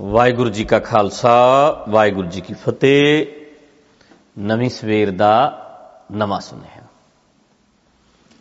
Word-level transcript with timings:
ਵਾਹਿਗੁਰੂ 0.00 0.50
ਜੀ 0.50 0.64
ਕਾ 0.64 0.78
ਖਾਲਸਾ, 0.78 1.84
ਵਾਹਿਗੁਰੂ 1.88 2.28
ਜੀ 2.28 2.40
ਕੀ 2.40 2.54
ਫਤਿਹ। 2.54 3.26
ਨਵੀਂ 4.38 4.70
ਸਵੇਰ 4.70 5.10
ਦਾ 5.10 5.34
ਨਵਾਂ 6.12 6.40
ਸੁਨੇਹਾ। 6.40 6.82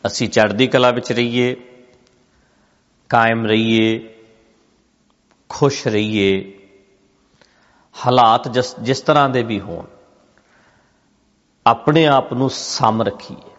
ਅਸੀਂ 0.08 0.30
ਚੜ੍ਹਦੀ 0.30 0.68
ਕਲਾ 0.68 0.92
ਵਿੱਚ 0.92 1.12
ਰਹੀਏ, 1.12 1.56
ਕਾਇਮ 3.10 3.46
ਰਹੀਏ, 3.46 4.14
ਖੁਸ਼ 5.50 5.88
ਰਹੀਏ। 5.88 6.60
ਹਾਲਾਤ 7.96 8.48
ਜਿਸ 8.48 8.76
ਜਿਸ 8.80 9.02
ਤਰ੍ਹਾਂ 9.02 9.30
ਦੇ 9.30 9.44
ਵੀ 9.44 9.60
ਹੋਣ, 9.60 9.86
ਆਪਣੇ 11.66 12.06
ਆਪ 12.08 12.34
ਨੂੰ 12.34 12.50
ਸਮ 12.50 13.02
ਰੱਖੀਏ। 13.02 13.52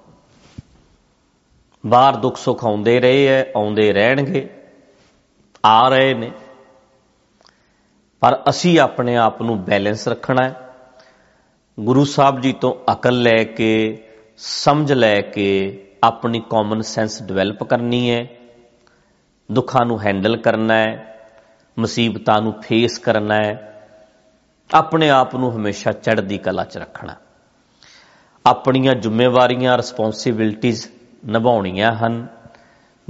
ਬਾਹਰ 1.86 2.16
ਦੁੱਖ 2.16 2.36
ਸੁੱਖ 2.36 2.64
ਆਉਂਦੇ 2.64 3.00
ਰਹੇ 3.00 3.26
ਐ, 3.26 3.42
ਆਉਂਦੇ 3.56 3.92
ਰਹਿਣਗੇ, 3.92 4.48
ਆ 5.66 5.88
ਰਹੇ 5.88 6.14
ਨੇ। 6.14 6.32
ਪਰ 8.24 8.42
ਅਸੀਂ 8.48 8.80
ਆਪਣੇ 8.80 9.16
ਆਪ 9.16 9.42
ਨੂੰ 9.42 9.64
ਬੈਲੈਂਸ 9.64 10.08
ਰੱਖਣਾ 10.08 10.48
ਹੈ। 10.48 10.68
ਗੁਰੂ 11.80 12.04
ਸਾਹਿਬ 12.04 12.40
ਜੀ 12.40 12.52
ਤੋਂ 12.52 12.92
ਅਕਲ 12.92 13.22
ਲੈ 13.22 13.44
ਕੇ, 13.44 14.02
ਸਮਝ 14.38 14.92
ਲੈ 14.92 15.20
ਕੇ 15.20 15.80
ਆਪਣੀ 16.04 16.42
ਕਾਮਨ 16.50 16.80
ਸੈਂਸ 16.80 17.22
ਡਿਵੈਲਪ 17.22 17.64
ਕਰਨੀ 17.64 18.10
ਹੈ। 18.10 18.26
ਦੁੱਖਾਂ 19.52 19.86
ਨੂੰ 19.86 20.02
ਹੈਂਡਲ 20.02 20.36
ਕਰਨਾ 20.36 20.74
ਹੈ, 20.74 21.18
ਮੁਸੀਬਤਾਂ 21.78 22.42
ਨੂੰ 22.42 22.62
ਫੇਸ 22.62 22.98
ਕਰਨਾ 22.98 23.34
ਹੈ। 23.34 23.82
ਆਪਣੇ 24.74 25.10
ਆਪ 25.10 25.36
ਨੂੰ 25.36 25.56
ਹਮੇਸ਼ਾ 25.56 25.92
ਚੜ੍ਹਦੀ 25.92 26.38
ਕਲਾ 26.38 26.64
'ਚ 26.64 26.78
ਰੱਖਣਾ। 26.78 27.14
ਆਪਣੀਆਂ 28.46 28.94
ਜ਼ਿੰਮੇਵਾਰੀਆਂ 28.94 29.76
ਰਿਸਪੌਂਸਿਬਿਲਟੀਆਂ 29.76 30.88
ਨਿਭਾਉਣੀਆਂ 31.26 31.92
ਹਨ, 31.92 32.26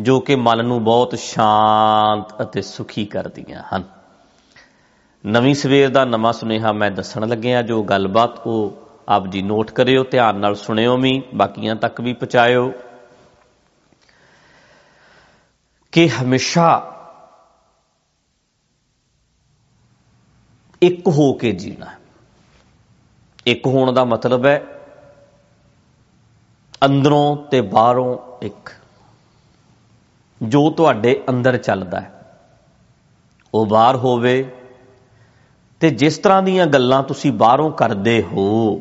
ਜੋ 0.01 0.21
ਕਿ 0.21 0.37
ਮਨ 0.37 0.65
ਨੂੰ 0.65 0.85
ਬਹੁਤ 0.85 1.19
ਸ਼ਾਂਤ 1.19 2.43
ਅਤੇ 2.43 2.63
ਸੁਖੀ 2.63 3.07
ਕਰਦੀਆਂ 3.07 3.63
ਹਨ। 3.77 4.04
ਨਵੀਂ 5.25 5.55
ਸਵੇਰ 5.55 5.89
ਦਾ 5.89 6.05
ਨਵਾਂ 6.05 6.33
ਸੁਨੇਹਾ 6.33 6.73
ਮੈਂ 6.73 6.91
ਦੱਸਣ 6.91 7.29
ਲੱਗਿਆ, 7.29 7.63
ਜੋ 7.63 7.83
ਗੱਲਬਾਤ 7.83 8.47
ਉਹ 8.47 8.89
ਆਪ 9.09 9.27
ਜੀ 9.27 9.43
ਨੋਟ 9.43 9.71
ਕਰਿਓ, 9.71 10.05
ਧਿਆਨ 10.05 10.37
ਨਾਲ 10.37 10.55
ਸੁਣਿਓ 10.55 10.97
ਵੀ, 10.97 11.23
ਬਾਕੀਆਂ 11.35 11.77
ਤੱਕ 11.77 12.01
ਵੀ 12.01 12.13
ਪਹੁੰਚਾਇਓ। 12.13 12.73
ਕਿ 15.93 16.09
ਹਮੇਸ਼ਾ 16.09 16.67
ਇੱਕ 20.83 21.09
ਹੋ 21.09 21.33
ਕੇ 21.33 21.53
ਜੀਣਾ 21.53 21.87
ਇੱਕ 23.47 23.67
ਹੋਣ 23.67 23.93
ਦਾ 23.93 24.05
ਮਤਲਬ 24.05 24.47
ਹੈ 24.47 24.63
ਅੰਦਰੋਂ 26.85 27.37
ਤੇ 27.37 27.61
ਬਾਹਰੋਂ 27.61 28.19
ਇੱਕ। 28.43 28.71
ਜੋ 30.43 30.71
ਤੁਹਾਡੇ 30.71 31.23
ਅੰਦਰ 31.29 31.57
ਚੱਲਦਾ 31.57 32.01
ਹੈ, 32.01 32.13
ਉਹ 33.55 33.67
ਬਾਹਰ 33.67 33.97
ਹੋਵੇ 33.97 34.37
ਤੇ 35.85 35.91
ਜਿਸ 35.91 36.19
ਤਰ੍ਹਾਂ 36.19 36.43
ਦੀਆਂ 36.43 36.67
ਗੱਲਾਂ 36.67 37.03
ਤੁਸੀਂ 37.03 37.33
ਬਾਹਰੋਂ 37.33 37.71
ਕਰਦੇ 37.71 38.23
ਹੋ, 38.23 38.81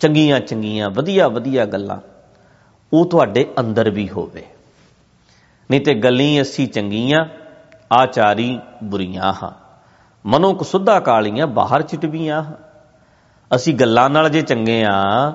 ਚੰਗੀਆਂ 0.00 0.40
ਚੰਗੀਆਂ, 0.40 0.90
ਵਧੀਆ 0.90 1.28
ਵਧੀਆ 1.28 1.64
ਗੱਲਾਂ, 1.64 1.96
ਉਹ 2.92 3.06
ਤੁਹਾਡੇ 3.06 3.52
ਅੰਦਰ 3.60 3.90
ਵੀ 3.90 4.08
ਹੋਵੇ। 4.08 4.46
ਨਹੀਂ 5.70 5.80
ਤੇ 5.80 5.94
ਗੱਲਾਂ 5.94 6.42
ਅਸੀਂ 6.42 6.68
ਚੰਗੀਆਂ, 6.68 7.24
ਆਚਾਰੀ 7.92 8.58
ਬੁਰੀਆਂ 8.84 9.32
ਹਾਂ। 9.42 9.50
ਮਨੋਂ 10.26 10.54
ਕੁਸੁੱਧਾ 10.54 11.00
ਕਾਲੀਆਂ 11.00 11.46
ਬਾਹਰ 11.46 11.82
ਚਿਟਵੀਆਂ 11.82 12.42
ਹਾਂ। 12.42 12.54
ਅਸੀਂ 13.54 13.74
ਗੱਲਾਂ 13.74 14.10
ਨਾਲ 14.10 14.30
ਜੇ 14.30 14.42
ਚੰਗੇ 14.42 14.84
ਆ 14.84 15.30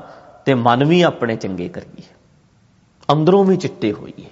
ਤੇ 0.45 0.53
ਮਨ 0.53 0.83
ਵੀ 0.83 1.02
ਆਪਣੇ 1.02 1.35
ਚੰਗੇ 1.35 1.69
ਕਰੀਏ। 1.69 2.03
ਅੰਦਰੋਂ 3.11 3.44
ਵੀ 3.44 3.57
ਚਿੱਟੇ 3.57 3.94
ਹੋਈਏ। 3.94 4.25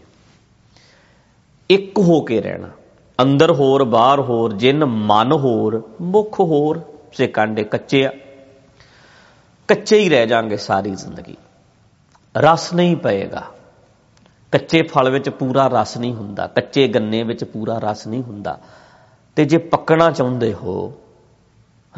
ਇੱਕ 1.69 1.99
ਹੋ 1.99 2.21
ਕੇ 2.21 2.41
ਰਹਿਣਾ। 2.41 2.69
ਅੰਦਰ 3.21 3.51
ਹੋਰ, 3.51 3.83
ਬਾਹਰ 3.83 4.19
ਹੋਰ, 4.19 4.53
ਜਿੰਨ 4.53 4.85
ਮਨ 4.85 5.31
ਹੋਰ, 5.31 5.89
ਮੁਖ 6.01 6.39
ਹੋਰ, 6.39 6.81
ਸੇ 7.13 7.27
ਕਾਂਡੇ 7.27 7.63
ਕੱਚੇ 7.63 8.05
ਆ। 8.05 8.11
ਕੱਚੇ 9.67 9.99
ਹੀ 9.99 10.09
ਰਹਿ 10.09 10.27
ਜਾਾਂਗੇ 10.27 10.57
ਸਾਰੀ 10.57 10.95
ਜ਼ਿੰਦਗੀ। 10.95 11.37
ਰਸ 12.37 12.73
ਨਹੀਂ 12.73 12.95
ਪਏਗਾ। 12.95 13.43
ਕੱਚੇ 14.51 14.81
ਫਲ 14.81 15.09
ਵਿੱਚ 15.09 15.29
ਪੂਰਾ 15.29 15.67
ਰਸ 15.67 15.97
ਨਹੀਂ 15.97 16.13
ਹੁੰਦਾ। 16.13 16.47
ਕੱਚੇ 16.47 16.87
ਗੰਨੇ 16.87 17.23
ਵਿੱਚ 17.23 17.43
ਪੂਰਾ 17.43 17.79
ਰਸ 17.79 18.07
ਨਹੀਂ 18.07 18.23
ਹੁੰਦਾ। 18.23 18.59
ਤੇ 19.35 19.45
ਜੇ 19.45 19.57
ਪੱਕਣਾ 19.57 20.11
ਚਾਹੁੰਦੇ 20.11 20.53
ਹੋ, 20.53 20.93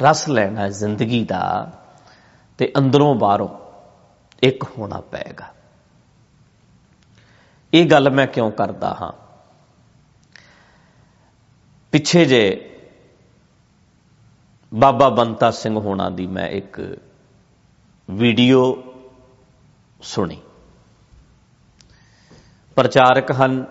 ਰਸ 0.02 0.30
ਲੈਣਾ 0.30 0.70
ਜ਼ਿੰਦਗੀ 0.70 1.26
ਦਾ 1.26 1.72
ਤੇ 2.58 2.74
ਅੰਦਰੋਂ 2.78 3.16
ਬਾਹਰੋਂ 3.16 3.48
ਇੱਕ 4.44 4.64
ਹੋਣਾ 4.64 5.00
ਪਏਗਾ। 5.00 5.46
ਇਹ 7.74 7.86
ਗੱਲ 7.86 8.10
ਮੈਂ 8.10 8.28
ਕਿਉਂ 8.28 8.52
ਕਰਦਾ 8.52 8.98
ਹਾਂ? 9.02 9.25
ਪਿੱਛੇ 11.96 12.26
ਜੇ 12.26 12.72
ਬਾਬਾ 14.74 15.10
ਬੰਤਾ 15.10 15.52
ਸਿੰਘ 15.52 15.80
ਹੋਣਾ 15.80 16.10
ਦੀ 16.10 16.28
ਮੈਂ 16.28 16.48
ਇੱਕ 16.50 16.98
ਵੀਡੀਓ 18.12 18.84
ਸੁਣੀ। 20.02 20.42
ਪ੍ਰਚਾਰਕ 22.76 23.32
ਹਨ 23.32 23.66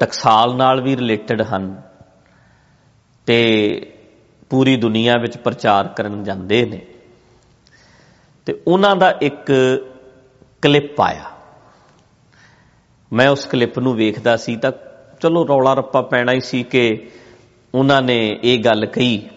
ਟਕਸਾਲ 0.00 0.56
ਨਾਲ 0.56 0.80
ਵੀ 0.80 0.96
ਰਿਲੇਟਡ 0.96 1.42
ਹਨ 1.42 1.82
ਤੇ 3.26 3.38
ਪੂਰੀ 4.50 4.76
ਦੁਨੀਆ 4.76 5.14
ਵਿੱਚ 5.16 5.36
ਪ੍ਰਚਾਰ 5.36 5.88
ਕਰਨ 5.88 6.22
ਜਾਂਦੇ 6.24 6.64
ਨੇ। 6.66 6.86
ਤੇ 8.46 8.62
ਉਹਨਾਂ 8.66 8.96
ਦਾ 8.96 9.10
ਇੱਕ 9.10 9.52
ਕਲਿੱਪ 10.62 11.00
ਆਇਆ। 11.00 11.30
ਮੈਂ 13.12 13.28
ਉਸ 13.28 13.46
ਕਲਿੱਪ 13.46 13.78
ਨੂੰ 13.78 13.94
ਵੇਖਦਾ 13.94 14.36
ਸੀ 14.36 14.56
ਤਾਂ 14.56 14.72
ਚਲੋ 15.24 15.48
ਰੌਲਾ 15.48 15.74
ਰੱਪਾ 15.74 16.02
ਪੈਣਾ 16.02 16.32
ਹੀ 16.32 16.40
ਸੀ 16.40 16.62
ਕਿ 16.62 17.08
ਉਹਨਾਂ 17.74 18.02
ਨੇ 18.02 18.40
ਇਹ 18.44 18.64
ਗੱਲ 18.64 18.86
ਕਹੀ। 18.86 19.28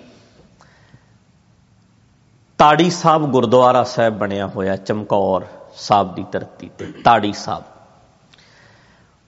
ਤਾੜੀ 2.57 2.89
ਸਾਹਿਬ 2.89 3.31
ਗੁਰਦੁਆਰਾ 3.31 3.83
ਸਾਹਿਬ 3.83 4.17
ਬਣਿਆ 4.17 4.47
ਹੋਇਆ 4.47 4.75
ਚਮਕੌਰ 4.75 5.45
ਸਾਹਿਬ 5.75 6.15
ਦੀ 6.15 6.25
ਧਰਤੀ 6.31 6.69
ਤੇ, 6.77 6.85
ਤਾੜੀ 7.03 7.33
ਸਾਹਿਬ। 7.33 7.63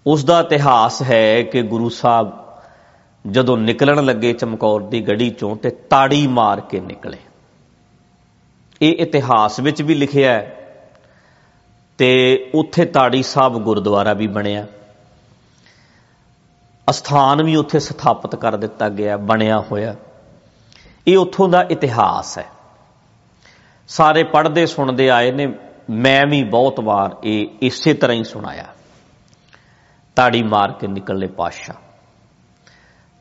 ਉਸ 0.08 0.26
ਦਾ 0.26 0.40
ਇਤਿਹਾਸ 0.40 1.02
ਹੈ 1.02 1.42
ਕਿ 1.42 1.62
ਗੁਰੂ 1.62 1.90
ਸਾਹਿਬ 1.90 2.32
ਜਦੋਂ 3.32 3.58
ਨਿਕਲਣ 3.58 4.06
ਲੱਗੇ 4.06 4.34
ਚਮਕੌਰ 4.34 4.82
ਦੀ 4.82 5.08
ਗੜੀ 5.08 5.30
ਚੋਂ 5.30 5.56
ਤੇ 5.56 5.70
ਤਾੜੀ 5.70 6.28
ਮਾਰ 6.28 6.60
ਕੇ 6.60 6.80
ਨਿਕਲੇ। 6.80 7.18
ਇਹ 8.82 8.96
ਇਤਿਹਾਸ 9.00 9.60
ਵਿੱਚ 9.60 9.82
ਵੀ 9.82 9.96
ਲਿਖਿਆ 9.96 10.34
ਹੈ 10.34 10.76
ਤੇ 11.98 12.52
ਉੱਥੇ 12.56 12.86
ਤਾੜੀ 12.86 13.24
ਸਾਹਿਬ 13.24 13.58
ਗੁਰਦੁਆਰਾ 13.58 14.14
ਵੀ 14.14 14.28
ਬਣਿਆ। 14.28 14.68
ਅਸਥਾਨ 16.90 17.44
ਵੀ 17.44 17.56
ਉੱਥੇ 17.56 17.80
ਸਥਾਪਿਤ 17.80 18.36
ਕਰ 18.36 18.56
ਦਿੱਤਾ 18.56 18.90
ਗਿਆ, 18.90 19.18
ਬਣਿਆ 19.18 19.60
ਹੋਇਆ। 19.60 19.96
ਇਹ 21.08 21.18
ਉੱਥੋਂ 21.18 21.50
ਦਾ 21.50 21.62
ਇਤਿਹਾਸ 21.72 22.38
ਹੈ। 22.38 22.46
ਸਾਰੇ 23.88 24.24
ਪੜ੍ਹਦੇ 24.24 24.66
ਸੁਣਦੇ 24.66 25.10
ਆਏ 25.10 25.32
ਨੇ, 25.32 25.48
ਮੈਂ 25.90 26.26
ਵੀ 26.26 26.44
ਬਹੁਤ 26.44 26.80
ਵਾਰ 26.80 27.16
ਇਹ 27.24 27.48
ਇਸੇ 27.62 27.94
ਤਰ੍ਹਾਂ 27.94 28.18
ਹੀ 28.18 28.24
ਸੁਣਾਇਆ। 28.24 28.66
ਤਾੜੀ 30.16 30.44
ਮਾਰ 30.44 30.72
ਕੇ 30.72 30.88
ਨਿਕਲੇ 30.88 31.28
ਪਾਸ਼ਾ 31.28 31.74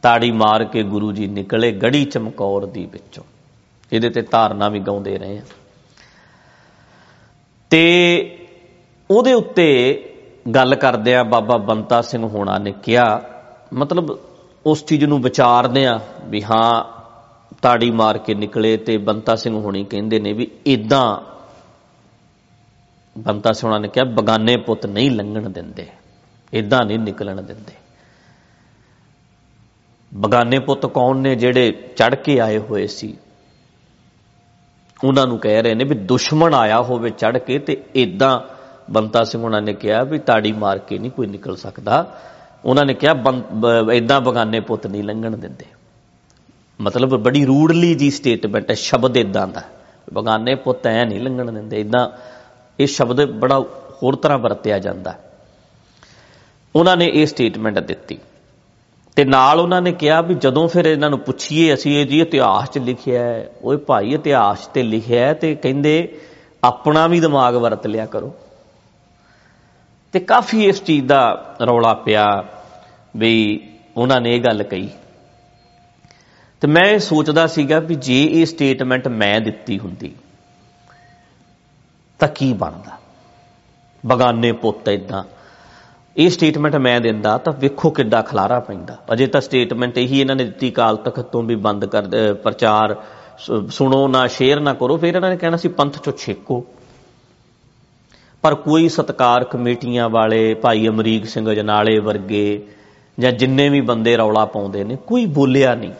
ਤਾੜੀ 0.02 0.30
ਮਾਰ 0.30 0.64
ਕੇ 0.64 0.82
ਗੁਰੂ 0.82 1.12
ਜੀ 1.12 1.26
ਨਿਕਲੇ 1.26 1.72
ਗੜੀ 1.72 2.04
ਚਮਕੌਰ 2.04 2.66
ਦੀ 2.66 2.86
ਵਿੱਚੋਂ। 2.86 3.24
ਇਹਦੇ 3.92 4.10
ਤੇ 4.10 4.22
ਧਾਰਨਾ 4.22 4.68
ਵੀ 4.68 4.80
ਗਾਉਂਦੇ 4.80 5.18
ਰਹੇ 5.18 5.38
ਆ 5.38 5.42
ਤੇ 7.70 7.84
ਉਹਦੇ 9.10 9.32
ਉੱਤੇ 9.32 9.68
ਗੱਲ 10.54 10.74
ਕਰਦਿਆਂ 10.74 11.24
ਬਾਬਾ 11.24 11.56
ਬੰਤਾ 11.56 12.02
ਸਿੰਘ 12.02 12.28
ਹੋਣਾ 12.28 12.58
ਨੇ 12.58 12.72
ਕਿਹਾ 12.72 13.20
ਮਤਲਬ 13.72 14.18
ਉਸ 14.66 14.84
ਚੀਜ਼ 14.84 15.04
ਨੂੰ 15.04 15.22
ਵਿਚਾਰਦੇ 15.22 15.86
ਆ 15.86 16.00
ਵੀ 16.24 16.42
ਹਾਂ, 16.44 16.84
ਤਾੜੀ 17.62 17.90
ਮਾਰ 17.90 18.18
ਕੇ 18.18 18.34
ਨਿਕਲੇ 18.34 18.76
ਤੇ 18.76 18.96
ਬੰਤਾ 18.96 19.36
ਸਿੰਘ 19.36 19.60
ਹੋਣੀ 19.60 19.84
ਕਹਿੰਦੇ 19.84 20.20
ਨੇ 20.20 20.32
ਵੀ 20.32 20.50
ਇਦਾਂ 20.66 21.16
ਬੰਤਾ 23.18 23.52
ਸਿੰਘ 23.52 23.78
ਨੇ 23.78 23.88
ਕਿਹਾ, 23.88 24.04
ਬਗਾਨੇ 24.04 24.56
ਪੁੱਤ 24.56 24.86
ਨਹੀਂ 24.86 25.10
ਲੰਘਣ 25.10 25.48
ਦਿੰਦੇ 25.50 25.86
ਇਦਾਂ 26.52 26.86
ਨਹੀਂ 26.86 26.98
ਨਿਕਲਣ 26.98 27.42
ਦਿੰਦੇ। 27.42 27.72
ਬਗਾਨੇ 30.14 30.58
ਪੁੱਤ 30.58 30.86
ਕੌਣ 30.86 31.16
ਨੇ 31.16 31.34
ਜਿਹੜੇ 31.34 31.72
ਚੜ 31.96 32.14
ਕੇ 32.14 32.40
ਆਏ 32.40 32.58
ਹੋਏ 32.58 32.86
ਸੀ? 32.86 33.18
ਉਹਨਾਂ 35.04 35.26
ਨੂੰ 35.26 35.38
ਕਹਿ 35.38 35.62
ਰਹੇ 35.62 35.74
ਨੇ 35.74 35.84
ਵੀ 35.84 35.94
ਦੁਸ਼ਮਣ 35.94 36.54
ਆਇਆ 36.54 36.82
ਹੋਵੇ 36.82 37.10
ਚੜ 37.10 37.38
ਕੇ 37.38 37.58
ਤੇ 37.58 37.84
ਇਦਾਂ 37.94 38.40
ਬੰਤਾ 38.92 39.24
ਸਿੰਘ 39.24 39.42
ਉਹਨਾਂ 39.42 39.62
ਨੇ 39.62 39.72
ਕਿਹਾ 39.72 40.02
ਵੀ 40.02 40.18
ਤਾੜੀ 40.18 40.52
ਮਾਰ 40.52 40.78
ਕੇ 40.78 40.98
ਨਹੀਂ 40.98 41.10
ਕੋਈ 41.10 41.26
ਨਿਕਲ 41.26 41.56
ਸਕਦਾ। 41.56 42.20
ਉਹਨਾਂ 42.64 42.84
ਨੇ 42.86 42.94
ਕਿਹਾ 42.94 43.14
ਇਦਾਂ 43.92 44.20
ਬਗਾਨੇ 44.20 44.60
ਪੁੱਤ 44.60 44.86
ਨਹੀਂ 44.86 45.02
ਲੰਘਣ 45.02 45.36
ਦਿੰਦੇ। 45.36 45.64
ਮਤਲਬ 46.80 47.16
ਬੜੀ 47.16 47.44
ਰੂਡਲੀ 47.44 47.94
ਜੀ 47.94 48.10
ਸਟੇਟਮੈਂਟ 48.10 48.70
ਹੈ, 48.70 48.74
ਸ਼ਬਦ 48.74 49.16
ਇਦਾਂ 49.16 49.46
ਦਾ। 49.46 49.62
ਬਗਾਨੇ 50.12 50.54
ਪੁੱਤ 50.54 50.86
ਐ 50.86 51.04
ਨਹੀਂ 51.04 51.20
ਲੰਘਣ 51.20 51.52
ਦਿੰਦੇ 51.52 51.80
ਇਦਾਂ 51.80 52.08
ਇਹ 52.80 52.86
ਸ਼ਬਦ 52.86 53.24
ਬੜਾ 53.24 53.58
ਹੋਰ 54.02 54.16
ਤਰ੍ਹਾਂ 54.16 54.38
ਵਰਤਿਆ 54.38 54.78
ਜਾਂਦਾ। 54.78 55.14
ਉਹਨਾਂ 56.76 56.96
ਨੇ 56.96 57.06
ਇਹ 57.06 57.26
ਸਟੇਟਮੈਂਟ 57.26 57.78
ਦਿੱਤੀ। 57.78 58.18
ਤੇ 59.16 59.24
ਨਾਲ 59.24 59.60
ਉਹਨਾਂ 59.60 59.82
ਨੇ 59.82 59.92
ਕਿਹਾ 59.92 60.20
ਵੀ 60.20 60.34
ਜਦੋਂ 60.34 60.68
ਫਿਰ 60.68 60.84
ਇਹਨਾਂ 60.84 61.10
ਨੂੰ 61.10 61.18
ਪੁੱਛੀਏ, 61.18 61.74
ਅਸੀਂ 61.74 61.98
ਇਹ 61.98 62.06
ਜੀ 62.06 62.20
ਇਤਿਹਾਸ 62.20 62.70
'ਚ 62.70 62.78
ਲਿਖਿਆ 62.78 63.22
ਹੈ, 63.22 63.50
ਓਏ 63.64 63.76
ਭਾਈ 63.76 64.14
ਇਤਿਹਾਸ 64.14 64.66
ਤੇ 64.66 64.82
ਲਿਖਿਆ 64.82 65.26
ਹੈ 65.26 65.32
ਤੇ 65.34 65.54
ਕਹਿੰਦੇ, 65.54 66.20
ਆਪਣਾ 66.64 67.06
ਵੀ 67.06 67.20
ਦਿਮਾਗ 67.20 67.54
ਵਰਤ 67.54 67.86
ਲਿਆ 67.86 68.06
ਕਰੋ। 68.06 68.34
ਤੇ 70.14 70.20
ਕਾਫੀ 70.20 70.64
ਇਸ 70.66 70.82
ਚੀਜ਼ 70.84 71.06
ਦਾ 71.06 71.56
ਰੌਲਾ 71.62 71.92
ਪਿਆ 72.04 72.26
ਵੀ 73.14 73.34
ਉਹਨਾਂ 73.96 74.20
ਨੇ 74.20 74.34
ਇਹ 74.36 74.40
ਗੱਲ 74.42 74.62
ਕਹੀ। 74.62 74.88
ਤੇ 76.62 76.68
ਮੈਂ 76.68 76.84
ਇਹ 76.84 76.98
ਸੋਚਦਾ 76.98 77.46
ਸੀਗਾ 77.46 77.78
ਵੀ 77.78 77.94
ਜੇ 77.94 78.22
ਇਹ 78.24 78.46
ਸਟੇਟਮੈਂਟ 78.46 79.08
ਮੈਂ 79.10 79.40
ਦਿੱਤੀ 79.40 79.78
ਹੁੰਦੀ, 79.78 80.14
ਤਾਂ 82.20 82.28
ਕੀ 82.28 82.52
ਬਣਦਾ? 82.52 82.96
ਬਗਾਨੇ 84.04 84.52
ਪੁੱਤ 84.54 84.88
ਇਦਾਂ 84.88 85.22
ਇਹ 86.16 86.30
ਸਟੇਟਮੈਂਟ 86.30 86.76
ਮੈਂ 86.76 87.00
ਦਿੰਦਾ 87.00 87.36
ਤਾਂ 87.38 87.52
ਵੇਖੋ 87.52 87.90
ਕਿੱਡਾ 87.90 88.20
ਖਲਾਰਾ 88.22 88.58
ਪੈਂਦਾ। 88.60 88.96
ਅਜੇ 89.12 89.26
ਤਾਂ 89.26 89.40
ਸਟੇਟਮੈਂਟ 89.40 89.98
ਇਹੀ 89.98 90.20
ਇਹਨਾਂ 90.20 90.36
ਨੇ 90.36 90.44
ਦਿੱਤੀ, 90.44 90.70
ਕਾਲ 90.70 90.96
ਤਖਤ 90.96 91.26
ਤੋਂ 91.26 91.42
ਵੀ 91.42 91.54
ਬੰਦ 91.56 91.84
ਕਰ 91.86 92.34
ਪ੍ਰਚਾਰ 92.42 92.96
ਸੁਣੋ 93.70 94.06
ਨਾ, 94.08 94.26
ਸ਼ੇਅਰ 94.28 94.60
ਨਾ 94.60 94.74
ਕਰੋ, 94.74 94.96
ਫਿਰ 94.96 95.14
ਇਹਨਾਂ 95.14 95.30
ਨੇ 95.30 95.36
ਕਹਿਣਾ 95.36 95.56
ਸੀ, 95.56 95.68
ਪੰਥ 95.70 95.98
ਚੋਂ 95.98 96.12
ਛੇਕੋ। 96.18 96.64
ਪਰ 98.42 98.54
ਕੋਈ 98.54 98.88
ਸਤਕਾਰ 98.88 99.44
ਕਮੇਟੀਆਂ 99.44 100.08
ਵਾਲੇ 100.08 100.54
ਭਾਈ 100.54 100.88
ਅਮਰੀਕ 100.88 101.26
ਸਿੰਘ 101.26 101.54
ਜਨਾਲੇ 101.54 101.98
ਵਰਗੇ 101.98 102.66
ਜਾਂ 103.20 103.32
ਜਿੰਨੇ 103.32 103.68
ਵੀ 103.68 103.80
ਬੰਦੇ 103.80 104.16
ਰੌਲਾ 104.16 104.44
ਪਾਉਂਦੇ 104.44 104.84
ਨੇ, 104.84 104.96
ਕੋਈ 104.96 105.26
ਬੋਲਿਆ 105.26 105.74
ਨਹੀਂ। 105.74 105.92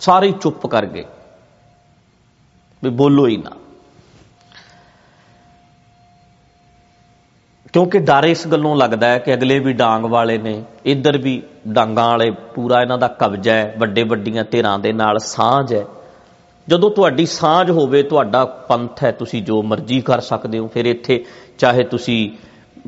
ਸਾਰੇ 0.00 0.30
ਚੁੱਪ 0.30 0.66
ਕਰ 0.66 0.86
ਗਏ। 0.86 1.04
ਵੀ 2.84 2.90
ਬੋਲੋ 2.90 3.26
ਹੀ 3.26 3.36
ਨਾ। 3.36 3.50
ਕਿਉਂਕਿ 7.72 7.98
ਡਰ 7.98 8.24
ਇਸ 8.24 8.46
ਗੱਲੋਂ 8.46 8.76
ਲੱਗਦਾ 8.76 9.08
ਹੈ 9.08 9.18
ਕਿ 9.18 9.34
ਅਗਲੇ 9.34 9.58
ਵੀ 9.58 9.72
ਡਾਂਗ 9.72 10.02
ਵਾਲੇ 10.02 10.38
ਨੇ, 10.38 10.64
ਇੱਧਰ 10.84 11.18
ਵੀ 11.18 11.42
ਡਾਂਗਾਂ 11.68 12.08
ਵਾਲੇ 12.08 12.30
ਪੂਰਾ 12.30 12.82
ਇਹਨਾਂ 12.82 12.98
ਦਾ 12.98 13.08
ਕਬਜ਼ਾ 13.08 13.54
ਹੈ 13.54 13.74
ਵੱਡੇ 13.78 14.02
ਵੱਡੀਆਂ 14.02 14.44
ਧਿਰਾਂ 14.44 14.78
ਦੇ 14.78 14.92
ਨਾਲ 14.92 15.18
ਸਾਂਝ 15.18 15.74
ਹੈ। 15.74 15.84
ਜਦੋਂ 16.70 16.90
ਤੁਹਾਡੀ 16.90 17.26
ਸਾਂਝ 17.26 17.70
ਹੋਵੇ, 17.70 18.02
ਤੁਹਾਡਾ 18.02 18.44
ਪੰਥ 18.44 19.04
ਹੈ, 19.04 19.12
ਤੁਸੀਂ 19.12 19.42
ਜੋ 19.42 19.62
ਮਰਜ਼ੀ 19.62 20.00
ਕਰ 20.00 20.20
ਸਕਦੇ 20.20 20.58
ਹੋ। 20.58 20.66
ਫਿਰ 20.66 20.86
ਇੱਥੇ 20.86 21.24
ਚਾਹੇ 21.58 21.84
ਤੁਸੀਂ 21.84 22.30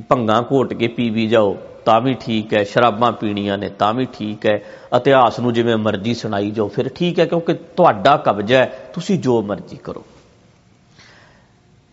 ਭੰਗਾ 0.08 0.46
ਘੋਟ 0.52 0.75
ਕੇ 0.75 0.88
ਪੀ 0.88 1.11
ਵੀ 1.11 1.26
ਜਾਓ, 1.26 1.56
ਤਾਂ 1.84 2.00
ਵੀ 2.00 2.14
ਠੀਕ 2.14 2.55
ਹੈ। 2.55 2.64
ਸ਼ਰਾਬਾਂ 2.64 3.12
ਪੀਣੀਆਂ 3.12 3.58
ਨੇ, 3.58 3.69
ਤਾਂ 3.69 3.94
ਵੀ 3.94 4.06
ਠੀਕ 4.12 4.46
ਹੈ। 4.46 4.62
ਇਤਿਹਾਸ 4.96 5.40
ਨੂੰ 5.40 5.52
ਜਿਵੇਂ 5.52 5.76
ਮਰਜ਼ੀ 5.76 6.14
ਸੁਣਾਈ 6.14 6.50
ਜਾਓ, 6.50 6.69
ਫਿਰ 6.69 6.88
ਠੀਕ 6.88 7.20
ਹੈ, 7.20 7.26
ਕਿਉਂਕਿ 7.26 7.55
ਤੁਹਾਡਾ 7.55 8.17
ਕਬਜ਼ਾ 8.17 8.58
ਹੈ, 8.58 8.90
ਤੁਸੀਂ 8.94 9.19
ਜੋ 9.19 9.43
ਮਰਜ਼ੀ 9.43 9.76
ਕਰੋ। 9.76 10.05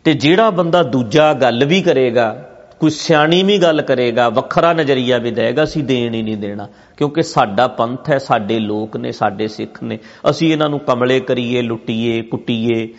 ਤੇ 0.04 0.14
ਜਿਹੜਾ 0.14 0.50
ਬੰਦਾ 0.50 0.84
ਦੂਜਾ 0.84 1.34
ਗੱਲ 1.34 1.66
ਵੀ 1.66 1.82
ਕਰੇਗਾ 1.82 2.49
ਕੋਈ 2.80 2.90
ਸਿਆਣੀ 2.90 3.44
ਵੀ 3.44 3.58
ਗੱਲ 3.58 3.82
ਕਰੇਗਾ, 3.82 4.30
ਵੱਖਰਾ 4.30 4.74
ਨਜ਼ਰੀਆ 4.74 5.18
ਵੀ 5.18 5.32
ਦੇਗਾ 5.32 5.64
ਅਸੀਂ 5.64 5.84
ਦੇਣ 5.84 6.14
ਹੀ 6.14 6.22
ਨਹੀਂ 6.22 6.38
ਦੇਣਾ। 6.38 6.68
ਕਿਉਂਕਿ 6.98 7.24
ਸਾਡਾ 7.24 7.68
ਪੰਥ 7.68 8.10
ਹੈ, 8.10 8.18
ਸਾਡੇ 8.18 8.60
ਲੋਕ 8.60 8.98
ਨੇ, 8.98 9.12
ਸਾਡੇ 9.12 9.48
ਸਿੱਖ 9.48 9.84
ਨੇ। 9.84 10.00
ਅਸੀਂ 10.30 10.52
ਇਹਨਾਂ 10.52 10.70
ਨੂੰ 10.70 10.80
ਕਮਲੇ 10.80 11.20
ਕਰੀਏ, 11.20 11.62
ਲੁੱਟੀਏ, 11.62 12.22
ਕੁੱਟੀਏ, 12.22 12.94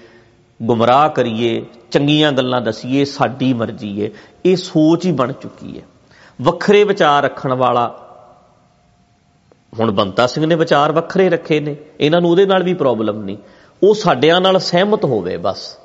ਗੁੰਮਰਾਹ 0.62 1.08
ਕਰੀਏ, 1.08 1.66
ਚੰਗੀਆਂ 1.90 2.32
ਗੱਲਾਂ 2.32 2.60
ਦਸੀਏ, 2.60 3.04
ਸਾਡੀ 3.04 3.52
ਮਰਜ਼ੀ 3.52 4.04
ਹੈ 4.04 4.10
ਇਹ 4.44 4.56
ਸੋਚ 4.56 5.06
ਹੀ 5.06 5.12
ਬਣ 5.12 5.32
ਚੁੱਕੀ 5.32 5.78
ਹੈ 5.78 5.82
ਵੱਖਰੇ 6.42 6.84
ਵਿਚਾਰ 6.84 7.22
ਰੱਖਣ 7.22 7.52
ਵਾਲਾ 7.52 8.06
ਹੁਣ 9.80 9.90
ਬੰਤਾ 9.90 10.26
ਸਿੰਘ 10.26 10.46
ਨੇ 10.46 10.54
ਵਿਚਾਰ 10.54 10.92
ਵੱਖਰੇ 10.92 11.28
ਰੱਖੇ 11.28 11.60
ਨੇ। 11.60 11.76
ਇਹਨਾਂ 12.00 12.20
ਨੂੰ 12.20 12.30
ਉਹਦੇ 12.30 12.46
ਨਾਲ 12.46 12.62
ਵੀ 12.62 12.74
ਪ੍ਰੋਬਲਮ 12.74 13.22
ਨਹੀਂ। 13.22 13.36
ਉਹ 13.82 13.94
ਸਾਡਿਆਂ 13.94 14.40
ਨਾਲ 14.40 14.58
ਸਹਿਮਤ 14.58 15.04
ਹੋਵੇ 15.04 15.36
ਬਸ। 15.36 15.79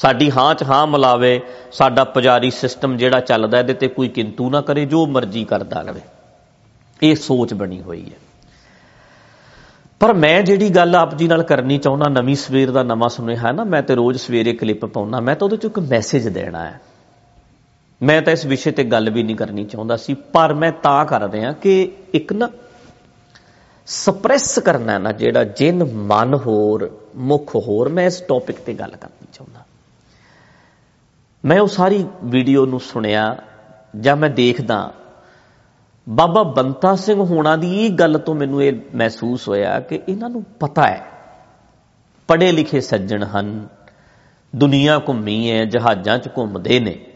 ਸਾਡੀ 0.00 0.30
ਹਾਂ 0.30 0.54
ਚ 0.54 0.62
ਹਾਂ 0.62 0.86
ਮਿਲਾਵੇ, 0.86 1.40
ਸਾਡਾ 1.72 2.04
ਪੁਜਾਰੀ 2.04 2.50
ਸਿਸਟਮ 2.50 2.96
ਜਿਹੜਾ 2.96 3.20
ਚੱਲਦਾ 3.20 3.58
ਇਹਦੇ 3.58 3.74
ਤੇ 3.74 3.88
ਕੋਈ 3.88 4.08
ਕਿੰਤੂ 4.08 4.50
ਨਾ 4.50 4.60
ਕਰੇ, 4.60 4.84
ਜੋ 4.84 5.06
ਮਰਜ਼ੀ 5.06 5.44
ਕਰਦਾ 5.44 5.80
ਰਹੇ 5.80 6.00
ਇਹ 7.02 7.16
ਸੋਚ 7.16 7.54
ਬਣੀ 7.54 7.82
ਹੋਈ 7.82 8.04
ਹੈ। 8.04 8.18
ਪਰ 10.00 10.12
ਮੈਂ 10.12 10.42
ਜਿਹੜੀ 10.42 10.70
ਗੱਲ 10.70 10.96
ਆਪ 10.96 11.14
ਜੀ 11.14 11.28
ਨਾਲ 11.28 11.42
ਕਰਨੀ 11.42 11.78
ਚਾਹੁੰਦਾ, 11.78 12.08
ਨਵੀਂ 12.08 12.36
ਸਵੇਰ 12.36 12.70
ਦਾ 12.70 12.82
ਨਵਾਂ 12.82 13.08
ਸੁਨੇਹਾ 13.08 13.52
ਨਾ, 13.52 13.64
ਮੈਂ 13.64 13.82
ਤੇ 13.82 13.94
ਰੋਜ਼ 13.94 14.18
ਸਵੇਰੇ 14.18 14.52
ਕਲਿੱਪ 14.52 14.84
ਪਾਉਣਾ, 14.84 15.20
ਮੈਂ 15.20 15.36
ਤਾਂ 15.36 15.46
ਉਹਦੇ 15.46 15.56
ਚ 15.56 15.64
ਇੱਕ 15.64 15.78
ਮੈਸੇਜ 15.78 16.28
ਦੇਣਾ 16.28 16.64
ਹੈ। 16.64 16.80
ਮੈਂ 18.02 18.22
ਤਾਂ 18.22 18.32
ਇਸ 18.32 18.46
ਵਿਸ਼ੇ 18.46 18.70
ਤੇ 18.70 18.84
ਗੱਲ 18.84 19.10
ਵੀ 19.10 19.22
ਨਹੀਂ 19.22 19.36
ਕਰਨੀ 19.36 19.64
ਚਾਹੁੰਦਾ 19.64 19.96
ਸੀ, 19.96 20.14
ਪਰ 20.14 20.54
ਮੈਂ 20.54 20.72
ਤਾਂ 20.72 21.04
ਕਰ 21.04 21.30
ਰਿਹਾ 21.30 21.52
ਕਿ 21.52 21.92
ਇੱਕ 22.14 22.32
ਨਾ 22.32 22.48
ਸਪਰੈਸ 23.86 24.58
ਕਰਨਾ 24.58 24.98
ਨਾ, 24.98 25.12
ਜਿਹੜਾ 25.12 25.44
ਜਿੰਨ 25.44 25.84
ਮਨ 25.84 26.34
ਹੋਰ, 26.34 26.90
ਮੁਖ 27.16 27.56
ਹੋਰ, 27.56 27.88
ਮੈਂ 27.88 28.06
ਇਸ 28.06 28.20
ਟੌਪਿਕ 28.20 28.56
ਤੇ 28.56 28.74
ਗੱਲ 28.74 28.96
ਕਰਨੀ 28.96 29.26
ਚਾਹੁੰਦਾ। 29.32 29.60
ਮੈਂ 31.44 31.60
ਉਹ 31.60 31.68
ਸਾਰੀ 31.68 32.06
ਵੀਡੀਓ 32.24 32.66
ਨੂੰ 32.66 32.80
ਸੁਣਿਆ 32.80 33.36
ਜਾਂ 34.00 34.16
ਮੈਂ 34.16 34.30
ਦੇਖਦਾ, 34.30 34.92
ਬਾਬਾ 36.08 36.42
ਬੰਤਾ 36.42 36.94
ਸਿੰਘ 36.96 37.20
ਹੋਣਾ 37.20 37.56
ਦੀ 37.56 37.86
ਇਹ 37.86 37.90
ਗੱਲ 37.90 38.18
ਤੋਂ 38.18 38.34
ਮੈਨੂੰ 38.34 38.62
ਇਹ 38.62 38.72
ਮਹਿਸੂਸ 38.94 39.48
ਹੋਇਆ 39.48 39.80
ਕਿ 39.80 40.00
ਇਹਨਾਂ 40.08 40.30
ਨੂੰ 40.30 40.42
ਪਤਾ 40.60 40.82
ਹੈ। 40.82 41.06
ਪੜ੍ਹੇ 42.28 42.52
ਲਿਖੇ 42.52 42.80
ਸੱਜਣ 42.80 43.24
ਹਨ, 43.24 43.68
ਦੁਨੀਆ 44.56 44.98
ਘੁੰਮੀ 44.98 45.50
ਹੈ, 45.50 45.64
ਜਹਾਜ਼ਾਂ 45.64 46.18
'ਚ 46.18 46.28
ਘੁੰਮਦੇ 46.28 46.80
ਨੇ। 46.80 47.06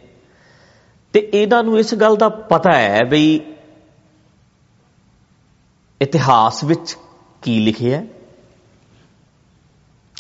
ਤੇ 1.13 1.31
ਇਹਨਾਂ 1.35 1.65
ਨੂੰ 1.65 1.79
ਇਸ 1.79 1.95
ਗੱਲ 1.95 2.17
ਦਾ 2.17 2.29
ਪਤਾ 2.29 2.73
ਹੈ 2.73 3.05
ਬਈ 3.05 3.41
ਇਤਿਹਾਸ 6.01 6.65
ਵਿੱਚ 6.65 6.97
ਕੀ 7.43 7.59
ਲਿਖਿਆ 7.61 7.99
ਹੈ, 7.99 8.07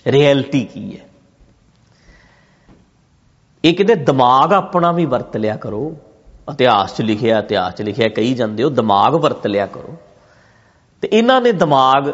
ਰਿਐਲਿਟੀ 0.07 0.65
ਕੀ 0.65 0.99
ਹੈ। 0.99 1.07
ਇਹ 3.65 3.75
ਕਿਤੇ 3.75 3.95
ਦਿਮਾਗ 3.95 4.53
ਆਪਣਾ 4.53 4.93
ਵੀ 4.93 5.05
ਵਰਤ 5.05 5.37
ਲਿਆ 5.37 5.57
ਕਰੋ। 5.57 5.97
ਇਤਿਹਾਸ 6.53 6.97
'ਚ 6.97 7.03
ਲਿਖਿਆ, 7.03 7.39
ਇਤਿਹਾਸ 7.39 7.75
'ਚ 7.75 7.83
ਲਿਖਿਆ, 7.83 8.09
ਕਹੀ 8.09 8.35
ਜਾਂਦੇ 8.35 8.65
ਹੋ, 8.65 8.69
ਦਿਮਾਗ 8.71 9.15
ਵਰਤ 9.15 9.47
ਲਿਆ 9.47 9.67
ਕਰੋ। 9.67 9.95
ਤੇ 11.03 11.09
ਇਹਨਾਂ 11.13 11.41
ਨੇ 11.41 11.53
ਦਿਮਾਗ 11.53 12.11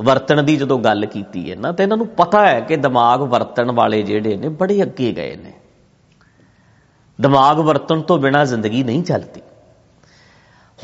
ਵਰਤਣ 0.00 0.42
ਦੀ 0.42 0.56
ਜਦੋਂ 0.56 0.78
ਗੱਲ 0.78 1.06
ਕੀਤੀ 1.06 1.50
ਹੈ 1.50 1.56
ਨਾ, 1.56 1.72
ਤੇ 1.72 1.82
ਇਹਨਾਂ 1.82 1.96
ਨੂੰ 1.96 2.06
ਪਤਾ 2.06 2.46
ਹੈ 2.46 2.60
ਕਿ 2.60 2.76
ਦਿਮਾਗ 2.76 3.20
ਵਰਤਣ 3.20 3.72
ਵਾਲੇ 3.72 4.02
ਜਿਹੜੇ 4.02 4.36
ਨੇ, 4.36 4.48
ਬੜੇ 4.48 4.82
ਅੱਗੇ 4.82 5.12
ਗਏ 5.12 5.36
ਨੇ। 5.36 5.52
ਦਿਮਾਗ 7.20 7.58
ਵਰਤਣ 7.58 8.00
ਤੋਂ 8.00 8.18
ਬਿਨਾ 8.18 8.44
ਜ਼ਿੰਦਗੀ 8.44 8.84
ਨਹੀਂ 8.84 9.02
ਚੱਲਦੀ। 9.02 9.40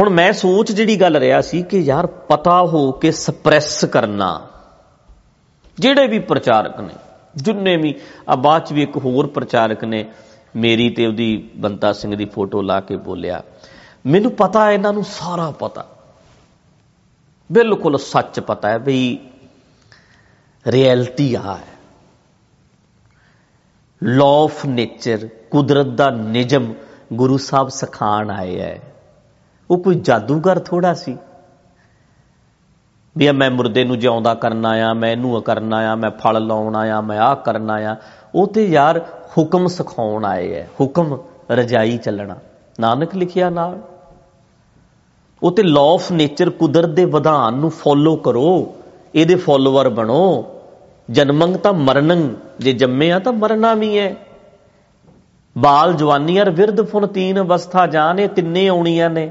ਹੁਣ 0.01 0.09
ਮੈਂ 0.09 0.33
ਸੋਚ 0.33 0.73
ਜਿਹੜੀ 0.73 1.01
ਗੱਲ 1.01 1.17
ਰਿਹਾ 1.17 1.41
ਸੀ 1.41 1.63
ਕਿ 1.63 1.79
ਯਾਰ 1.79 2.07
ਪਤਾ 2.07 2.63
ਹੋ 2.63 2.91
ਕੇ 2.93 3.11
ਸਪਰੈਸ 3.11 3.85
ਕਰਨਾ, 3.85 4.41
ਜਿਹੜੇ 5.79 6.07
ਵੀ 6.07 6.19
ਪ੍ਰਚਾਰਕ 6.19 6.81
ਨੇ 6.81 6.95
ਜਿੰਨੇ 7.37 7.77
ਵੀ। 7.77 7.95
ਆ 8.29 8.37
ਬਾਅਦ 8.37 8.63
ਚ 8.63 8.73
ਵੀ 8.73 8.83
ਇੱਕ 8.83 8.97
ਹੋਰ 8.97 9.27
ਪ੍ਰਚਾਰਕ 9.27 9.85
ਨੇ 9.85 10.05
ਮੇਰੀ 10.57 10.89
ਤੇ 10.91 11.07
ਉਹਦੀ 11.07 11.51
ਬੰਤਾ 11.57 11.93
ਸਿੰਘ 11.93 12.15
ਦੀ 12.17 12.25
ਫੋਟੋ 12.25 12.63
ਲਾ 12.63 12.81
ਕੇ 12.81 12.97
ਬੋਲਿਆ, 12.97 13.43
ਮੈਨੂੰ 14.07 14.33
ਪਤਾ 14.33 14.65
ਹੈ, 14.67 14.73
ਇਹਨਾਂ 14.73 14.93
ਨੂੰ 14.93 15.05
ਸਾਰਾ 15.05 15.51
ਪਤਾ। 15.51 15.87
ਬਿਲਕੁਲ 17.53 17.99
ਸੱਚ 17.99 18.41
ਪਤਾ 18.41 18.69
ਹੈ 18.69 18.79
ਵੀ 18.79 19.19
ਰਿਐਲਿਟੀ 20.67 21.35
ਆ 21.35 21.55
ਹੈ। 21.55 21.73
ਲਾਅ 24.03 24.27
ਆਫ 24.27 24.65
ਨੇਚਰ 24.67 25.29
ਕੁਦਰਤ 25.51 25.87
ਦਾ 25.87 26.11
ਨਿਯਮ 26.11 26.73
ਗੁਰੂ 27.13 27.37
ਸਾਹਿਬ 27.39 27.69
ਸਿਖਾਣ 27.69 28.31
ਆਏ 28.31 28.59
ਹੈ। 28.61 28.81
ਉਹ 29.71 29.79
ਕੋਈ 29.79 29.95
ਜਾਦੂਗਰ 29.95 30.59
ਥੋੜਾ 30.59 30.95
ਸੀ। 30.95 31.17
ਵੀ 33.17 33.31
ਮੈਂ 33.31 33.51
ਮੁਰਦੇ 33.51 33.85
ਨੂੰ 33.85 33.99
ਜਿਉਂਦਾ 33.99 34.35
ਕਰਨਾ 34.35 34.69
ਆ 34.69 34.93
ਮੈਂ 34.93 35.11
ਇਹਨੂੰ 35.13 35.43
ਕਰਨਾ 35.43 35.77
ਆ 35.77 35.95
ਮੈਂ 35.95 36.11
ਫਲ 36.11 36.47
ਲਾਉਣ 36.47 36.77
ਆਇਆ, 36.77 37.01
ਮੈਂ 37.01 37.19
ਆਹ 37.19 37.37
ਕਰਨਾ 37.37 37.75
ਆ 37.75 37.97
ਉਹ 38.35 38.47
ਤੇ 38.47 38.65
ਯਾਰ 38.65 39.01
ਹੁਕਮ 39.39 39.67
ਸਿਖਾਉਣ 39.67 40.25
ਆਏ 40.25 40.55
ਹੈ 40.55 40.69
ਹੁਕਮ 40.81 41.19
ਰਜਾਈ 41.51 41.99
ਚੱਲਣਾ। 41.99 42.37
ਨਾਨਕ 42.81 43.15
ਲਿਖਿਆ 43.15 43.51
ਨਾਲ। 43.51 43.79
ਉਹ 45.43 45.53
ਤੇ 45.53 45.63
ਲਾਅ 45.63 45.83
ਆਫ 45.83 46.13
ਨੇਚਰ 46.13 46.51
ਕੁਦਰਤ 46.51 46.89
ਦੇ 46.89 47.05
ਵਿਧਾਨ 47.05 47.55
ਨੂੰ 47.55 47.71
ਫੋਲੋ 47.71 48.17
ਕਰੋ, 48.17 48.75
ਇਹਦੇ 49.15 49.35
ਫੋਲੋਅਰ 49.35 49.89
ਬਣੋ। 49.89 50.45
ਜਨਮੰਗ 51.11 51.57
ਤਾਂ 51.57 51.73
ਮਰਨੰ, 51.73 52.35
ਜੇ 52.61 52.73
ਜੰਮੇ 52.73 53.13
ਆ 53.13 53.19
ਤਾਂ 53.19 53.33
ਮਰਨਾ 53.33 53.75
ਵੀ 53.75 53.99
ਹੈ 53.99 54.15
ਬਾਲ 55.59 55.93
ਜਵਾਨੀ 55.93 56.41
ਅਰ 56.41 56.51
ਵਿਰਧ 56.51 56.81
ਫੁਨ 56.81 57.07
ਤੀਨ 57.07 57.41
ਅਵਸਥਾ 57.41 57.87
ਜਾਨ, 57.87 58.21
ਇਹ 58.21 58.29
ਤਿੰਨੇ 58.29 58.69
ਆਉਣੀਆਂ 58.69 59.11
ਨੇ। 59.11 59.31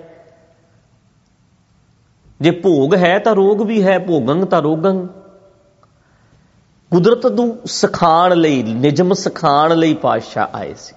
ਜੇ 2.41 2.51
ਭੋਗ 2.51 2.95
ਹੈ 2.95 3.19
ਤਾਂ 3.19 3.36
ਰੋਗ 3.36 3.62
ਵੀ 3.62 3.83
ਹੈ 3.83 4.00
ਭੋਗੰ 4.00 4.45
ਤਾਂ 4.45 4.62
ਰੋਗੰ 4.62 5.07
ਕੁਦਰਤ 6.91 7.25
ਨੂੰ 7.25 7.60
ਸਿਖਾਣ 7.65 8.36
ਲਈ 8.36 8.63
ਨਿਜਮ 8.63 9.13
ਸਿਖਾਣ 9.13 9.77
ਲਈ 9.77 9.93
ਪਾਤਸ਼ਾਹ 9.93 10.48
ਆਏ 10.53 10.74
ਸੀ। 10.74 10.95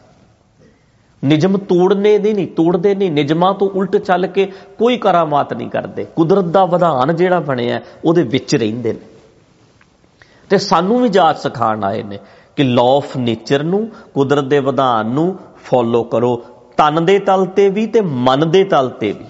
ਨਿਜਮ 1.24 1.56
ਤੋੜਨੇ 1.56 2.18
ਦੇ 2.18 2.34
ਨਹੀਂ, 2.34 2.46
ਤੋੜਦੇ 2.46 2.94
ਨਹੀਂ 2.94 3.12
ਨਿਜਮਾਂ 3.12 3.54
ਤੋਂ 3.54 3.70
ਉਲਟ 3.70 3.96
ਚੱਲ 3.96 4.26
ਕੇ 4.26 4.52
ਕੋਈ 4.78 4.96
ਕਰਾਮਾਤ 4.96 5.54
ਨਹੀਂ 5.54 5.70
ਕਰਦੇ। 5.70 6.04
ਕੁਦਰਤ 6.04 6.44
ਦਾ 6.44 6.64
ਵਿਧਾਨ 6.64 7.16
ਜਿਹੜਾ 7.16 7.40
ਬਣਿਆ, 7.40 7.80
ਉਹਦੇ 8.04 8.22
ਵਿੱਚ 8.22 8.56
ਰਹਿੰਦੇ 8.56 8.92
ਨੇ। 8.92 9.06
ਤੇ 10.50 10.58
ਸਾਨੂੰ 10.58 11.02
ਵੀ 11.02 11.08
ਜਾਤ 11.08 11.38
ਸਿਖਾਣ 11.38 11.84
ਆਏ 11.84 12.02
ਨੇ 12.02 12.18
ਕਿ 12.56 12.64
ਲਾਅ 12.64 12.84
ਆਫ 12.84 13.16
ਨੇਚਰ 13.16 13.62
ਨੂੰ, 13.62 13.88
ਕੁਦਰਤ 14.14 14.44
ਦੇ 14.44 14.60
ਵਿਧਾਨ 14.60 15.06
ਨੂੰ 15.06 15.38
ਫੋਲੋ 15.64 16.02
ਕਰੋ। 16.02 16.44
ਤਨ 16.76 17.04
ਦੇ 17.04 17.18
ਤਲ 17.18 17.44
ਤੇ 17.44 17.68
ਵੀ 17.68 17.86
ਤੇ 17.86 18.00
ਮਨ 18.00 18.50
ਦੇ 18.50 18.64
ਤਲ 18.64 18.88
ਤੇ 18.88 19.12
ਵੀ। 19.12 19.24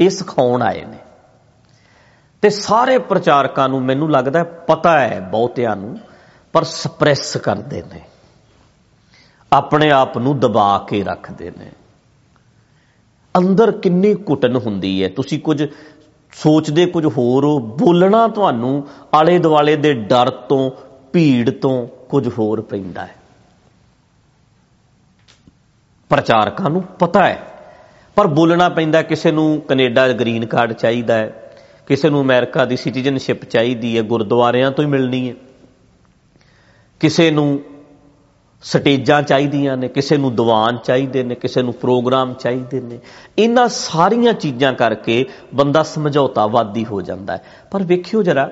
ਇਹ 0.00 0.10
ਸਿਖਾਉਣ 0.10 0.62
ਆਏ 0.62 0.84
ਨੇ। 0.84 0.98
ਤੇ 2.42 2.50
ਸਾਰੇ 2.50 2.98
ਪ੍ਰਚਾਰਕਾਂ 2.98 3.68
ਨੂੰ 3.68 3.82
ਮੈਨੂੰ 3.82 4.10
ਲੱਗਦਾ 4.10 4.44
ਪਤਾ 4.44 5.00
ਹੈ 5.00 5.20
ਬਹੁਤਿਆਂ 5.20 5.76
ਨੂੰ, 5.76 5.98
ਪਰ 6.52 6.64
ਸਪਰੈਸ 6.64 7.36
ਕਰਦੇ 7.36 7.82
ਨੇ। 7.82 8.00
ਆਪਣੇ 9.52 9.90
ਆਪ 9.90 10.18
ਨੂੰ 10.18 10.40
ਦਬਾ 10.40 10.86
ਕੇ 10.88 11.04
ਰੱਖਦੇ 11.04 11.52
ਨੇ। 11.58 11.72
ਅੰਦਰ 13.38 13.70
ਕਿੰਨੀ 13.70 14.14
ਕੁਟਨ 14.14 14.56
ਹੁੰਦੀ 14.56 15.04
ਹੈ। 15.04 15.08
ਤੁਸੀਂ 15.08 15.40
ਕੁਝ 15.40 15.64
ਸੋਚਦੇ, 16.32 16.86
ਕੁਝ 16.86 17.06
ਹੋਰ 17.06 17.44
ਹੋ, 17.44 17.58
ਬੋਲਣਾ 17.58 18.28
ਤੁਹਾਨੂੰ 18.28 18.88
ਆਲੇ 19.14 19.38
ਦੁਆਲੇ 19.38 19.76
ਦੇ 19.76 19.94
ਡਰ 19.94 20.30
ਤੋਂ, 20.30 20.70
ਭੀੜ 21.12 21.50
ਤੋਂ 21.50 21.86
ਕੁਝ 21.86 22.28
ਹੋਰ 22.38 22.60
ਪੈਂਦਾ 22.60 23.06
ਹੈ। 23.06 23.14
ਪ੍ਰਚਾਰਕਾਂ 26.08 26.70
ਨੂੰ 26.70 26.82
ਪਤਾ 26.82 27.24
ਹੈ। 27.24 27.57
ਪਰ 28.18 28.26
ਬੋਲਣਾ 28.26 28.68
ਪੈਂਦਾ, 28.68 29.02
ਕਿਸੇ 29.02 29.32
ਨੂੰ 29.32 29.60
ਕੈਨੇਡਾ 29.68 30.12
ਗ੍ਰੀਨ 30.12 30.46
ਕਾਰਡ 30.46 30.72
ਚਾਹੀਦਾ 30.72 31.14
ਹੈ, 31.14 31.52
ਕਿਸੇ 31.86 32.10
ਨੂੰ 32.10 32.20
ਅਮਰੀਕਾ 32.20 32.64
ਦੀ 32.64 32.76
ਸਿਟੀਜ਼ਨਸ਼ਿਪ 32.76 33.44
ਚਾਹੀਦੀ 33.44 33.98
ਹੈ, 33.98 34.02
ਗੁਰਦੁਆਰਿਆਂ 34.02 34.72
ਤੋਂ 34.72 34.84
ਹੀ 34.84 34.88
ਮਿਲਣੀ 34.88 35.28
ਹੈ। 35.28 35.34
ਕਿਸੇ 37.00 37.30
ਨੂੰ 37.30 37.60
ਸਟੇਜਾਂ 38.62 39.22
ਚਾਹੀਦੀਆਂ 39.22 39.76
ਨੇ, 39.76 39.88
ਕਿਸੇ 39.88 40.16
ਨੂੰ 40.16 40.36
ਦੀਵਾਨ 40.36 40.78
ਚਾਹੀਦੇ 40.78 41.22
ਨੇ, 41.22 41.34
ਕਿਸੇ 41.34 41.62
ਨੂੰ 41.62 41.74
ਪ੍ਰੋਗਰਾਮ 41.74 42.34
ਚਾਹੀਦੇ 42.34 42.80
ਨੇ। 42.80 42.98
ਇਹਨਾਂ 43.38 43.68
ਸਾਰੀਆਂ 43.68 44.32
ਚੀਜ਼ਾਂ 44.32 44.72
ਕਰਕੇ 44.72 45.26
ਬੰਦਾ 45.54 45.82
ਸਮਝੌਤਾਵਾਦੀ 45.82 46.84
ਹੋ 46.84 47.00
ਜਾਂਦਾ 47.00 47.36
ਹੈ। 47.36 47.44
ਪਰ 47.70 47.82
ਵੇਖਿਓ 47.82 48.22
ਜਰਾ, 48.22 48.50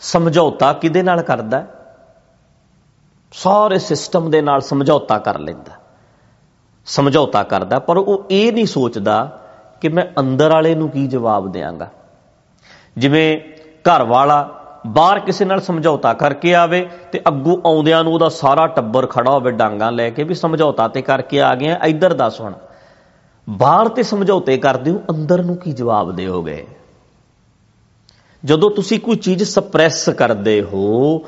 ਸਮਝੌਤਾ 0.00 0.72
ਕਿਹਦੇ 0.72 1.02
ਨਾਲ 1.02 1.22
ਕਰਦਾ 1.22 1.60
ਹੈ? 1.60 1.66
ਸਾਰੇ 3.32 3.78
ਸਿਸਟਮ 3.78 4.30
ਦੇ 4.30 4.42
ਨਾਲ 4.42 4.60
ਸਮਝੌਤਾ 4.60 5.18
ਕਰ 5.18 5.38
ਲੈਂਦਾ 5.38 5.83
ਸਮਝੌਤਾ 6.86 7.42
ਕਰਦਾ, 7.42 7.78
ਪਰ 7.78 7.96
ਉਹ 7.96 8.24
ਇਹ 8.30 8.52
ਨਹੀਂ 8.52 8.66
ਸੋਚਦਾ 8.66 9.40
ਕਿ 9.80 9.88
ਮੈਂ 9.88 10.04
ਅੰਦਰ 10.20 10.50
ਵਾਲੇ 10.50 10.74
ਨੂੰ 10.74 10.88
ਕੀ 10.88 11.06
ਜਵਾਬ 11.06 11.52
ਦੇਵਾਂਗਾ 11.52 11.90
ਜਿਵੇਂ 12.96 13.38
ਘਰ 13.84 14.02
ਵਾਲਾ 14.02 14.60
ਬਾਹਰ 14.86 15.18
ਕਿਸੇ 15.18 15.44
ਨਾਲ 15.44 15.60
ਸਮਝੌਤਾ 15.60 16.12
ਕਰਕੇ 16.14 16.54
ਆਵੇ 16.54 16.88
ਤੇ 17.12 17.20
ਅੱਗੋਂ 17.28 17.56
ਆਉਂਦਿਆਂ 17.66 18.04
ਨੂੰ 18.04 18.12
ਉਹਦਾ 18.12 18.28
ਸਾਰਾ 18.28 18.66
ਟੱਬਰ 18.66 19.06
ਖੜਾ 19.06 19.30
ਹੋਵੇ 19.30 19.50
ਡਾਂਗਾ 19.50 19.90
ਲੈ 19.90 20.10
ਕੇ 20.10 20.24
ਵੀ 20.24 20.34
ਸਮਝੌਤਾ 20.34 20.88
ਤੇ 20.88 21.02
ਕਰਕੇ 21.02 21.40
ਆ 21.40 21.54
ਗਏ 21.54 21.68
ਆ 21.68 21.78
ਇੱਧਰ 21.84 22.12
ਦੱਸ 22.12 22.40
ਹੁਣ। 22.40 22.52
ਬਾਹਰ 23.50 23.88
ਤੇ 23.88 24.02
ਸਮਝੌਤੇ 24.02 24.56
ਕਰਦੇ 24.56 24.90
ਹੋ, 24.90 25.02
ਅੰਦਰ 25.10 25.42
ਨੂੰ 25.42 25.56
ਕੀ 25.56 25.72
ਜਵਾਬ 25.72 26.12
ਦਿਓਗੇ? 26.12 26.66
ਜਦੋਂ 28.44 28.70
ਤੁਸੀਂ 28.70 29.00
ਕੋਈ 29.00 29.16
ਚੀਜ਼ 29.16 29.44
ਸਪਰੈਸ 29.44 30.08
ਕਰਦੇ 30.08 30.62
ਹੋ 30.62 31.18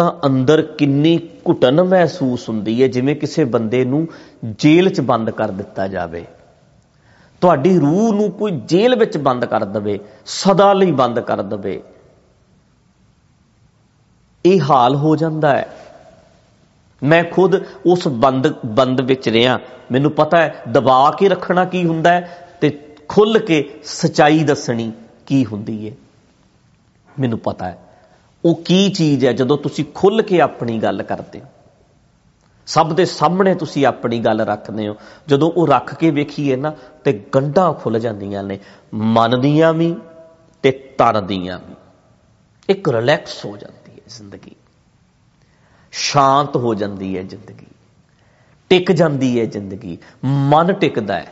ਤਾਂ 0.00 0.26
ਅੰਦਰ 0.26 0.62
ਕਿੰਨੀ 0.62 1.18
ਘੁਟਨ 1.48 1.82
ਮਹਿਸੂਸ 1.82 2.48
ਹੁੰਦੀ 2.48 2.82
ਹੈ, 2.82 2.88
ਜਿਵੇਂ 2.88 3.16
ਕਿਸੇ 3.16 3.44
ਬੰਦੇ 3.44 3.84
ਨੂੰ 3.84 4.08
ਜੇਲ੍ਹ 4.44 4.90
'ਚ 4.90 5.00
ਬੰਦ 5.00 5.30
ਕਰ 5.30 5.50
ਦਿੱਤਾ 5.50 5.88
ਜਾਵੇ। 5.88 6.24
ਤੁਹਾਡੀ 7.40 7.78
ਰੂਹ 7.78 8.14
ਨੂੰ 8.14 8.30
ਕੋਈ 8.30 8.60
ਜੇਲ੍ਹ 8.64 8.96
ਵਿੱਚ 8.96 9.16
ਬੰਦ 9.16 9.44
ਕਰ 9.44 9.64
ਦਵੇ, 9.64 9.98
ਸਦਾ 10.26 10.72
ਲਈ 10.72 10.90
ਬੰਦ 10.90 11.20
ਕਰ 11.20 11.42
ਦਵੇ। 11.42 11.82
ਇਹ 14.46 14.60
ਹਾਲ 14.70 14.94
ਹੋ 14.94 15.16
ਜਾਂਦਾ 15.16 15.56
ਹੈ। 15.56 15.68
ਮੈਂ 17.02 17.24
ਖੁਦ 17.24 17.56
ਉਸ 17.86 18.08
ਬੰਦ 18.08 18.54
ਬੰਦ 18.66 19.00
ਵਿੱਚ 19.00 19.28
ਰਿਹਾ। 19.28 19.58
ਮੈਨੂੰ 19.92 20.12
ਪਤਾ 20.12 20.36
ਹੈ, 20.36 20.62
ਦਬਾ 20.72 21.10
ਕੇ 21.18 21.28
ਰੱਖਣਾ 21.28 21.64
ਕੀ 21.64 21.86
ਹੁੰਦਾ 21.86 22.12
ਹੈ 22.12 22.48
ਤੇ 22.60 22.78
ਖੁੱਲ 23.08 23.38
ਕੇ 23.38 23.80
ਸਚਾਈ 23.84 24.44
ਦੱਸਣੀ 24.44 24.92
ਕੀ 25.26 25.46
ਹੁੰਦੀ 25.46 25.90
ਹੈ। 25.90 25.94
ਮੈਨੂੰ 27.20 27.38
ਪਤਾ 27.38 27.66
ਹੈ। 27.66 27.78
ਉਹ 28.44 28.62
ਕੀ 28.64 28.88
ਚੀਜ਼ 28.88 29.24
ਹੈ 29.24 29.32
ਜਦੋਂ 29.32 29.58
ਤੁਸੀਂ 29.58 29.84
ਖੁੱਲ 29.94 30.22
ਕੇ 30.22 30.40
ਆਪਣੀ 30.40 30.78
ਗੱਲ 30.78 31.02
ਕਰਦੇ 31.02 31.40
ਹੋ? 31.40 31.44
ਸਭ 32.66 32.92
ਦੇ 32.92 33.04
ਸਾਹਮਣੇ 33.04 33.54
ਤੁਸੀਂ 33.54 33.86
ਆਪਣੀ 33.86 34.18
ਗੱਲ 34.18 34.40
ਰੱਖਦੇ 34.40 34.88
ਹੋ। 34.88 34.96
ਜਦੋਂ 35.28 35.52
ਉਹ 35.56 35.66
ਰੱਖ 35.66 35.94
ਕੇ 35.94 36.10
ਵੇਖੀਏ 36.10 36.56
ਨਾ, 36.56 36.72
ਤੇ 37.04 37.12
ਗੰਢਾਂ 37.12 37.72
ਖੁੱਲ 37.72 38.00
ਜਾਂਦੀਆਂ 38.00 38.42
ਨੇ। 38.42 38.58
ਮਨ 38.94 39.40
ਦੀਆਂ 39.40 39.72
ਵੀ 39.72 39.96
ਤੇ 40.62 40.70
ਤਨ 40.70 41.26
ਦੀਆਂ 41.26 41.58
ਵੀ। 41.68 41.74
ਇੱਕ 42.68 42.88
ਰਿਲੈਕਸ 42.88 43.44
ਹੋ 43.44 43.56
ਜਾਂਦੀ 43.56 43.92
ਹੈ 43.92 44.02
ਜ਼ਿੰਦਗੀ। 44.08 44.56
ਸ਼ਾਂਤ 45.92 46.56
ਹੋ 46.56 46.74
ਜਾਂਦੀ 46.74 47.18
ਹੈ 47.18 47.22
ਜ਼ਿੰਦਗੀ। 47.22 47.66
ਟਿਕ 48.68 48.92
ਜਾਂਦੀ 48.92 49.40
ਹੈ 49.40 49.44
ਜ਼ਿੰਦਗੀ। 49.44 49.98
ਮਨ 50.24 50.72
ਟਿਕਦਾ 50.72 51.14
ਹੈ। 51.14 51.26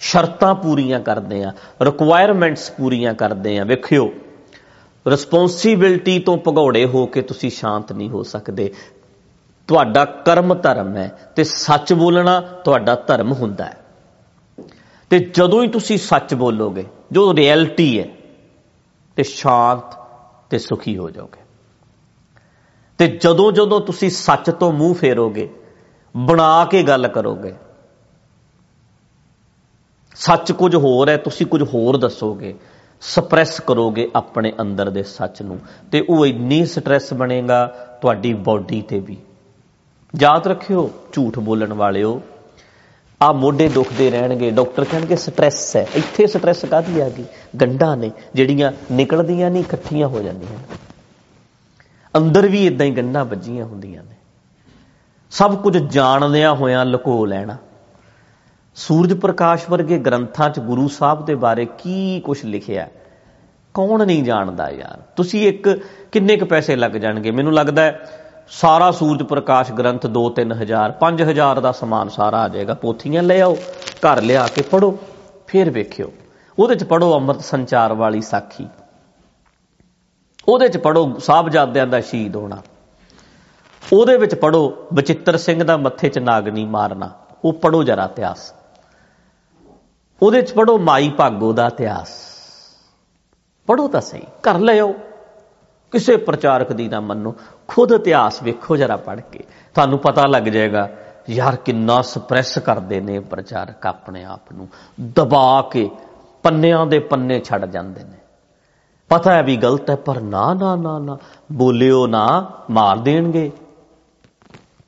ਸ਼ਰਤਾਂ 0.00 0.54
ਪੂਰੀਆਂ 0.54 1.00
ਕਰਦੇ 1.00 1.44
ਆ 1.44 1.52
ਰਿਕੁਆਇਰਮੈਂਟਸ 1.82 2.70
ਪੂਰੀਆਂ 2.70 3.14
ਕਰਦੇ 3.14 3.58
ਆ 3.58 3.64
ਵੇਖਿਓ। 3.64 4.12
ਰਿਸਪੌਂਸਿਬਿਲਟੀ 5.06 6.18
ਤੋਂ 6.18 6.38
ਭਗੌੜੇ 6.48 6.84
ਹੋ 6.86 7.06
ਕੇ 7.06 7.22
ਤੁਸੀਂ 7.22 7.50
ਸ਼ਾਂਤ 7.50 7.92
ਨਹੀਂ 7.92 8.10
ਹੋ 8.10 8.22
ਸਕਦੇ। 8.22 8.72
ਤੁਹਾਡਾ 9.68 10.04
ਕਰਮ 10.04 10.54
ਧਰਮ 10.54 10.96
ਹੈ 10.96 11.32
ਤੇ 11.36 11.44
ਸੱਚ 11.44 11.92
ਬੋਲਣਾ 11.92 12.40
ਤੁਹਾਡਾ 12.40 12.94
ਧਰਮ 12.94 13.32
ਹੁੰਦਾ 13.32 13.64
ਹੈ। 13.64 13.76
ਤੇ 15.10 15.18
ਜਦੋਂ 15.18 15.62
ਹੀ 15.62 15.68
ਤੁਸੀਂ 15.68 15.98
ਸੱਚ 15.98 16.34
ਬੋਲੋਗੇ, 16.34 16.86
ਜੋ 17.12 17.34
ਰਿਐਲਿਟੀ 17.34 18.00
ਹੈ, 18.00 18.06
ਤੇ 19.16 19.22
ਸ਼ਾਂਤ 19.22 19.96
ਤੇ 20.50 20.58
ਸੁਖੀ 20.58 20.96
ਹੋ 20.96 21.10
ਜਾਓਗੇ। 21.10 21.40
ਤੇ 22.98 23.06
ਜਦੋਂ 23.06 23.52
ਜਦੋਂ 23.52 23.80
ਤੁਸੀਂ 23.80 24.10
ਸੱਚ 24.10 24.50
ਤੋਂ 24.50 24.72
ਮੂੰਹ 24.72 24.94
ਫੇਰੋਗੇ, 24.94 25.54
ਬਣਾ 26.16 26.64
ਕੇ 26.64 26.82
ਗੱਲ 26.82 27.08
ਕਰੋਗੇ, 27.08 27.54
ਸੱਚ 30.14 30.52
ਕੁਝ 30.52 30.76
ਹੋਰ 30.76 31.08
ਹੈ, 31.08 31.16
ਤੁਸੀਂ 31.16 31.46
ਕੁਝ 31.46 31.62
ਹੋਰ 31.62 31.96
ਦੱਸੋਗੇ 31.96 32.58
ਸਪਰੈਸ 33.00 33.60
ਕਰੋਗੇ 33.60 34.10
ਆਪਣੇ 34.16 34.52
ਅੰਦਰ 34.60 34.90
ਦੇ 34.90 35.02
ਸੱਚ 35.02 35.42
ਨੂੰ। 35.42 35.58
ਤੇ 35.92 36.06
ਉਹ 36.08 36.26
ਇੰਨੀ 36.26 36.66
ਸਟ੍ਰੈਸ 36.66 37.14
ਬਣੇਗਾ 37.14 37.66
ਤੁਹਾਡੀ 38.00 38.34
ਬਾਡੀ 38.34 38.82
ਤੇ 38.82 38.98
ਵੀ। 38.98 39.16
ਯਾਦ 40.20 40.46
ਰੱਖਿਓ, 40.46 40.90
ਝੂਠ 41.12 41.38
ਬੋਲਣ 41.38 41.72
ਵਾਲਿਓ, 41.72 42.22
ਆ 43.22 43.32
ਮੋਢੇ 43.32 43.68
ਦੁਖਦੇ 43.68 44.10
ਰਹਿਣਗੇ। 44.10 44.50
ਡਾਕਟਰ 44.50 44.84
ਕਹਿਣਗੇ 44.84 45.16
ਸਟ੍ਰੈਸ 45.16 45.76
ਹੈ। 45.76 45.86
ਇੱਥੇ 45.94 46.26
ਸਟ੍ਰੈਸ 46.26 46.64
ਕਾਦੀ 46.64 47.00
ਆ 47.00 47.08
ਗਈ? 47.08 47.24
ਗੰਢਾਂ 47.60 47.96
ਨੇ, 47.96 48.10
ਜਿਹੜੀਆਂ 48.34 48.72
ਨਿਕਲਦੀਆਂ 48.92 49.50
ਨਹੀਂ, 49.50 49.62
ਇਕੱਠੀਆਂ 49.62 50.08
ਹੋ 50.08 50.22
ਜਾਂਦੀਆਂ 50.22 50.58
ਅੰਦਰ 52.16 52.46
ਵੀ 52.46 52.66
ਇਦਾਂ 52.66 52.86
ਹੀ 52.86 52.90
ਗੰਢਾਂ 52.90 53.24
ਵੱਜੀਆਂ 53.24 53.64
ਹੁੰਦੀਆਂ 53.64 54.02
ਨੇ। 54.02 54.14
ਸਭ 55.30 55.62
ਕੁਝ 55.62 55.78
ਜਾਣਦਿਆਂ 55.78 56.54
ਹੋਇਆਂ 56.54 56.84
ਲੁਕੋ 56.86 57.26
ਲੈਣਾ। 57.26 57.56
ਸੂਰਜ 58.80 59.12
ਪ੍ਰਕਾਸ਼ 59.12 59.64
ਵਰਗੇ 59.70 59.98
ਗ੍ਰੰਥਾਂ 59.98 60.50
'ਚ 60.50 60.58
ਗੁਰੂ 60.58 60.88
ਸਾਹਿਬ 60.88 61.24
ਦੇ 61.24 61.34
ਬਾਰੇ 61.34 61.64
ਕੀ 61.78 62.20
ਕੁਝ 62.20 62.44
ਲਿਖਿਆ 62.44 62.86
ਕੌਣ 63.74 64.06
ਨਹੀਂ 64.06 64.22
ਜਾਣਦਾ 64.22 64.68
ਯਾਰ? 64.70 65.00
ਤੁਸੀਂ 65.16 65.48
ਇੱਕ 65.48 65.68
ਕਿੰਨੇ 66.12 66.36
ਕ 66.36 66.44
ਪੈਸੇ 66.44 66.76
ਲੱਗ 66.76 66.92
ਜਾਣਗੇ? 66.92 67.30
ਮੈਨੂੰ 67.30 67.52
ਲੱਗਦਾ 67.54 67.82
ਹੈ 67.82 68.00
ਸਾਰਾ 68.50 68.90
ਸੂਰਜ 68.90 69.22
ਪ੍ਰਕਾਸ਼ 69.22 69.72
ਗ੍ਰੰਥ 69.72 70.06
2-3000 70.06 70.92
5000 71.00 71.60
ਦਾ 71.60 71.72
ਸਮਾਨ 71.72 72.08
ਸਾਰਾ 72.08 72.40
ਆ 72.40 72.48
ਜਾਏਗਾ। 72.48 72.74
ਪੋਥੀਆਂ 72.74 73.22
ਲੈ 73.22 73.40
ਆਓ, 73.40 73.56
ਘਰ 74.06 74.22
ਲਿਆ 74.22 74.46
ਕੇ 74.46 74.62
ਪੜੋ 74.62 74.98
ਫਿਰ 75.46 75.70
ਵੇਖਿਓ। 75.70 76.12
ਉਹਦੇ 76.58 76.74
'ਚ 76.74 76.84
ਪੜੋ 76.84 77.14
ਅੰਮ੍ਰਿਤ 77.16 77.40
ਸੰਚਾਰ 77.40 77.92
ਵਾਲੀ 77.92 78.20
ਸਾਖੀ। 78.20 78.66
ਉਹਦੇ 80.48 80.68
'ਚ 80.68 80.76
ਪੜੋ 80.76 81.18
ਸਾਹਿਬਜ਼ਾਦਿਆਂ 81.18 81.86
ਦਾ 81.86 82.00
ਸ਼ਹੀਦ 82.00 82.36
ਹੋਣਾ। 82.36 82.62
ਉਹਦੇ 83.92 84.16
ਵਿੱਚ 84.16 84.34
ਪੜੋ 84.34 84.62
ਬਚਿੱਤਰ 84.94 85.36
ਸਿੰਘ 85.36 85.62
ਦਾ 85.64 85.76
ਮੱਥੇ 85.76 86.08
'ਚ 86.08 86.18
ਨਾਗਨੀ 86.18 86.64
ਮਾਰਨਾ। 86.64 87.10
ਉਹ 87.44 87.52
ਪੜੋ 87.52 87.82
ਜਰਾ 87.82 88.04
ਇਤਿਹਾਸ। 88.04 88.52
ਉਹਦੇ 90.22 90.42
'ਚ 90.42 90.52
ਪੜੋ 90.52 90.78
ਮਾਈ 90.78 91.10
ਭਾਗੋ 91.10 91.52
ਦਾ 91.52 91.66
ਇਤਿਹਾਸ। 91.66 92.08
ਪੜੋ 93.66 93.88
ਤਾਂ 93.88 94.00
ਸਹੀ 94.00 94.22
ਕਰ 94.42 94.58
ਲਿਓ 94.58 94.94
ਕਿਸੇ 95.90 96.16
ਪ੍ਰਚਾਰਕ 96.16 96.72
ਦੀ 96.72 96.88
ਨਾ 96.88 97.00
ਮੰਨੋ। 97.00 97.34
ਖੁਦ 97.68 97.92
ਇਤਿਹਾਸ 97.92 98.42
ਵੇਖੋ 98.42 98.76
ਜਰਾ 98.76 98.96
ਪੜ੍ਹ 98.96 99.20
ਕੇ। 99.20 99.44
ਤੁਹਾਨੂੰ 99.74 99.98
ਪਤਾ 99.98 100.26
ਲੱਗ 100.26 100.42
ਜਾਏਗਾ, 100.42 100.88
ਯਾਰ 101.30 101.56
ਕਿੰਨਾ 101.56 102.02
ਸਪਰੈਸ 102.02 102.58
ਕਰਦੇ 102.58 103.00
ਨੇ 103.00 103.20
ਪ੍ਰਚਾਰਕ 103.20 103.86
ਆਪਣੇ 103.86 104.24
ਆਪ 104.24 104.52
ਨੂੰ। 104.52 104.68
ਦਬਾ 105.00 105.68
ਕੇ 105.72 105.90
ਪੰਨਿਆਂ 106.42 106.86
ਦੇ 106.86 106.98
ਪੰਨੇ 106.98 107.40
ਛੱਡ 107.40 107.66
ਜਾਂਦੇ 107.66 108.04
ਨੇ। 108.04 108.16
ਪਤਾ 109.08 109.32
ਹੈ 109.32 109.42
ਵੀ 109.42 109.56
ਗਲਤ 109.56 109.90
ਹੈ, 109.90 109.96
ਪਰ 109.96 110.20
ਨਾ 110.20 110.54
ਨਾ 110.54 110.76
ਨਾ 110.76 110.98
ਨਾ। 110.98 111.18
ਬੋਲਿਓ 111.52 112.06
ਨਾ, 112.06 112.50
ਮਾਰ 112.70 112.96
ਦੇਣਗੇ। 112.96 113.52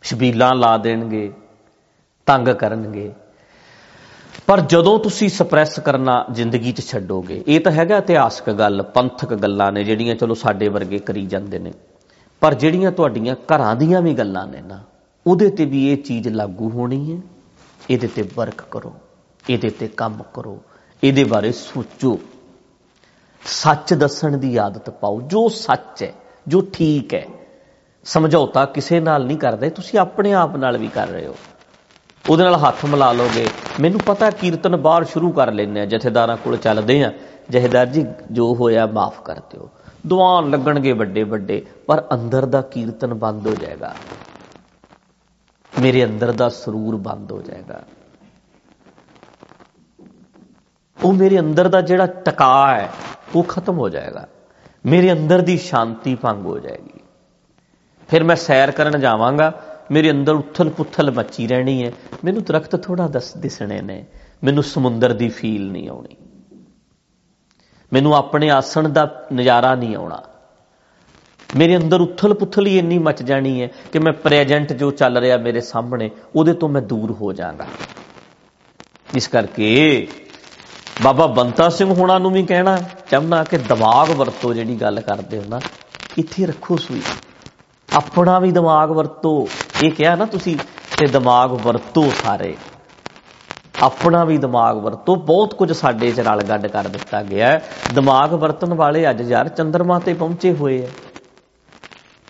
ਸ਼ਬੀਲਾਂ 0.02 0.54
ਲਾ 0.54 0.76
ਦੇਣਗੇ। 0.76 1.32
ਤੰਗ 2.26 2.48
ਕਰਨਗੇ। 2.48 3.14
ਪਰ 4.46 4.60
ਜਦੋਂ 4.60 4.98
ਤੁਸੀਂ 4.98 5.28
ਸਪਰੈਸ 5.28 5.78
ਕਰਨਾ 5.80 6.24
ਜ਼ਿੰਦਗੀ 6.32 6.72
'ਚ 6.72 6.80
ਛੱਡੋਗੇ, 6.80 7.42
ਇਹ 7.46 7.60
ਤਾਂ 7.60 7.72
ਹੈਗਾ 7.72 7.96
ਇਤਿਹਾਸਕ 7.96 8.50
ਗੱਲ, 8.50 8.82
ਪੰਥਕ 8.82 9.34
ਗੱਲਾਂ 9.34 9.70
ਨੇ 9.72 9.84
ਜਿਹੜੀਆਂ 9.84 10.14
ਚਲੋ 10.14 10.34
ਸਾਡੇ 10.34 10.68
ਵਰਗੇ 10.68 10.98
ਕਰੀ 10.98 11.24
ਜਾਂਦੇ 11.26 11.58
ਨੇ। 11.58 11.72
ਪਰ 12.42 12.54
ਜਿਹੜੀਆਂ 12.54 12.92
ਤੁਹਾਡੀਆਂ 12.92 13.34
ਘਰਾਂ 13.46 13.74
ਦੀਆਂ 13.76 14.00
ਵੀ 14.02 14.14
ਗੱਲਾਂ 14.14 14.46
ਨੇ 14.46 14.60
ਨਾ, 14.60 14.80
ਉਹਦੇ 15.26 15.48
ਤੇ 15.50 15.64
ਵੀ 15.64 15.92
ਇਹ 15.92 15.96
ਚੀਜ਼ 15.96 16.28
ਲਾਗੂ 16.28 16.70
ਹੋਣੀ 16.70 17.12
ਹੈ। 17.12 17.20
ਇਹਦੇ 17.90 18.06
ਤੇ 18.06 18.22
ਵਰਕ 18.36 18.62
ਕਰੋ, 18.70 18.92
ਇਹਦੇ 19.50 19.70
ਤੇ 19.70 19.88
ਕੰਮ 19.88 20.22
ਕਰੋ, 20.34 20.58
ਇਹਦੇ 21.02 21.24
ਬਾਰੇ 21.24 21.52
ਸੋਚੋ। 21.52 22.18
ਸੱਚ 23.44 23.94
ਦੱਸਣ 23.94 24.36
ਦੀ 24.36 24.56
ਆਦਤ 24.56 24.90
ਪਾਓ, 24.90 25.20
ਜੋ 25.20 25.48
ਸੱਚ 25.48 26.02
ਹੈ, 26.02 26.12
ਜੋ 26.48 26.60
ਠੀਕ 26.72 27.14
ਹੈ। 27.14 27.26
ਸਮਝੌਤਾ 28.04 28.64
ਕਿਸੇ 28.64 29.00
ਨਾਲ 29.00 29.26
ਨਹੀਂ 29.26 29.38
ਕਰਦੇ, 29.38 29.70
ਤੁਸੀਂ 29.70 29.98
ਆਪਣੇ 29.98 30.32
ਆਪ 30.32 30.56
ਨਾਲ 30.56 30.78
ਵੀ 30.78 30.88
ਕਰ 30.88 31.08
ਰਹੇ 31.08 31.26
ਹੋ। 31.26 31.34
ਉਹਦੇ 32.30 32.44
ਨਾਲ 32.44 32.56
ਹੱਥ 32.56 32.84
ਮਿਲਾ 32.84 33.12
ਲੋਗੇ। 33.12 33.48
ਮੈਨੂੰ 33.80 34.00
ਪਤਾ 34.00 34.30
ਕੀਰਤਨ 34.30 34.76
ਬਾਹਰ 34.76 35.04
ਸ਼ੁਰੂ 35.04 35.32
ਕਰ 35.32 35.52
ਲੈਨੇ 35.52 35.80
ਆ 35.80 35.86
ਜਥੇਦਾਰਾਂ 35.86 36.36
ਕੋਲ 36.36 36.56
ਚੱਲਦੇ 36.56 37.04
ਆ 37.04 37.12
ਜਹੇਦਾਰ 37.50 37.86
ਜੀ, 37.86 38.06
ਜੋ 38.30 38.54
ਹੋਇਆ 38.54 38.86
ਮਾਫ 38.86 39.20
ਕਰ 39.20 39.34
ਦਿਓ। 39.34 39.70
ਦੁਆਨ 40.06 40.50
ਲੱਗਣਗੇ 40.50 40.92
ਵੱਡੇ 40.92 41.22
ਵੱਡੇ, 41.22 41.66
ਪਰ 41.86 42.04
ਅੰਦਰ 42.12 42.44
ਦਾ 42.44 42.62
ਕੀਰਤਨ 42.62 43.14
ਬੰਦ 43.14 43.46
ਹੋ 43.46 43.54
ਜਾਏਗਾ। 43.54 43.94
ਮੇਰੇ 45.80 46.04
ਅੰਦਰ 46.04 46.32
ਦਾ 46.32 46.48
ਸਰੂਰ 46.48 46.96
ਬੰਦ 46.96 47.32
ਹੋ 47.32 47.42
ਜਾਏਗਾ। 47.42 47.82
ਉਹ 51.04 51.12
ਮੇਰੇ 51.12 51.38
ਅੰਦਰ 51.38 51.68
ਦਾ 51.68 51.80
ਜਿਹੜਾ 51.80 52.06
ਟਕਾ 52.06 52.74
ਹੈ, 52.74 52.90
ਉਹ 53.34 53.42
ਖਤਮ 53.42 53.78
ਹੋ 53.78 53.88
ਜਾਏਗਾ। 53.88 54.26
ਮੇਰੇ 54.86 55.12
ਅੰਦਰ 55.12 55.40
ਦੀ 55.40 55.58
ਸ਼ਾਂਤੀ 55.58 56.14
ਭੰਗ 56.14 56.46
ਹੋ 56.46 56.58
ਜਾਏਗੀ। 56.58 57.00
ਫਿਰ 58.08 58.24
ਮੈਂ 58.24 58.36
ਸੈਰ 58.36 58.70
ਕਰਨ 58.70 59.00
ਜਾਵਾਂਗਾ। 59.00 59.62
ਮੇਰੇ 59.92 60.10
ਅੰਦਰ 60.10 60.32
ਉਥਲ 60.32 60.70
ਪੁਥਲ 60.70 61.10
ਮੱਚੀ 61.10 61.48
ਰਹਿਣੀ 61.48 61.84
ਹੈ। 61.84 61.92
ਮੈਨੂੰ 62.24 62.42
ਦਰਖਤ 62.42 62.84
ਥੋੜਾ 62.84 63.08
ਦਸ 63.08 63.34
ਦਿਸਣੇ 63.34 63.82
ਨੇ। 63.82 64.04
ਮੈਨੂੰ 64.44 64.62
ਸਮੁੰਦਰ 64.62 65.12
ਦੀ 65.12 65.28
ਫੀਲ 65.28 65.72
ਨਹੀਂ 65.72 65.88
ਆਉਣੀ। 65.88 66.16
ਮੈਨੂੰ 67.92 68.14
ਆਪਣੇ 68.14 68.50
ਆਸਣ 68.50 68.88
ਦਾ 68.88 69.26
ਨਜ਼ਾਰਾ 69.32 69.74
ਨਹੀਂ 69.74 69.96
ਆਉਣਾ। 69.96 70.22
ਮੇਰੇ 71.56 71.76
ਅੰਦਰ 71.76 72.00
ਉਥਲ 72.00 72.34
ਪੁਥਲ 72.34 72.66
ਹੀ 72.66 72.78
ਇੰਨੀ 72.78 72.98
ਮਚ 72.98 73.22
ਜਾਣੀ 73.22 73.62
ਹੈ 73.62 73.68
ਕਿ 73.92 73.98
ਮੈਂ 73.98 74.12
ਪ੍ਰੈਜੈਂਟ 74.12 74.72
ਜੋ 74.72 74.90
ਚੱਲ 74.90 75.16
ਰਿਹਾ 75.16 75.36
ਮੇਰੇ 75.36 75.60
ਸਾਹਮਣੇ, 75.60 76.10
ਉਹਦੇ 76.36 76.52
ਤੋਂ 76.52 76.68
ਮੈਂ 76.68 76.82
ਦੂਰ 76.82 77.12
ਹੋ 77.12 77.32
ਜਾਵਾਂਗਾ 77.32 77.66
ਇਸ 79.14 79.28
ਕਰਕੇ 79.28 80.08
ਬਾਬਾ 81.02 81.26
ਬੰਤਾ 81.26 81.68
ਸਿੰਘ 81.68 81.94
ਹੋਣਾ 81.94 82.18
ਨੂੰ 82.18 82.32
ਵੀ 82.32 82.42
ਕਹਿਣਾ 82.42 82.78
ਚਾਹੁੰਦਾ 83.10 83.44
ਕਿ 83.44 83.58
ਦਿਮਾਗ 83.58 84.10
ਵਰਤੋ 84.10 84.54
ਜਿਹੜੀ 84.54 84.76
ਗੱਲ 84.76 85.00
ਕਰਦੇ 85.00 85.38
ਹੋ 85.38 85.44
ਨਾ, 85.48 85.60
ਇੱਥੇ 86.18 86.46
ਰੱਖੋ 86.46 86.76
ਸੂਈ। 86.76 87.02
ਆਪਣਾ 87.92 88.38
ਵੀ 88.38 88.52
ਦਿਮਾਗ 88.52 88.90
ਵਰਤੋ। 88.90 89.48
ਇਹ 89.82 89.92
ਕਿਹਾ 89.92 90.14
ਨਾ, 90.14 90.24
ਤੁਸੀਂ 90.24 90.56
ਤੇ 90.98 91.06
ਦਿਮਾਗ 91.06 91.50
ਵਰਤੋ 91.50 92.12
ਸਾਰੇ। 92.24 92.56
ਆਪਣਾ 93.82 94.24
ਵੀ 94.24 94.36
ਦਿਮਾਗ 94.38 94.76
ਵਰਤੋ, 94.76 95.14
ਬਹੁਤ 95.16 95.54
ਕੁਝ 95.54 95.72
ਸਾਡੇ 95.72 96.12
ਚ 96.12 96.20
ਰਲ 96.20 96.42
ਗੱਡ 96.42 96.66
ਕਰ 96.66 96.88
ਦਿੱਤਾ 96.88 97.22
ਗਿਆ 97.22 97.46
ਹੈ। 97.46 97.62
ਦਿਮਾਗ 97.94 98.32
ਵਰਤਣ 98.32 98.74
ਵਾਲੇ 98.74 99.10
ਅੱਜ 99.10 99.20
ਯਾਰ 99.20 99.48
ਚੰਦਰਮਾ 99.48 99.98
ਤੇ 99.98 100.14
ਪਹੁੰਚੇ 100.14 100.52
ਹੋਏ 100.52 100.84
ਆ 100.84 100.88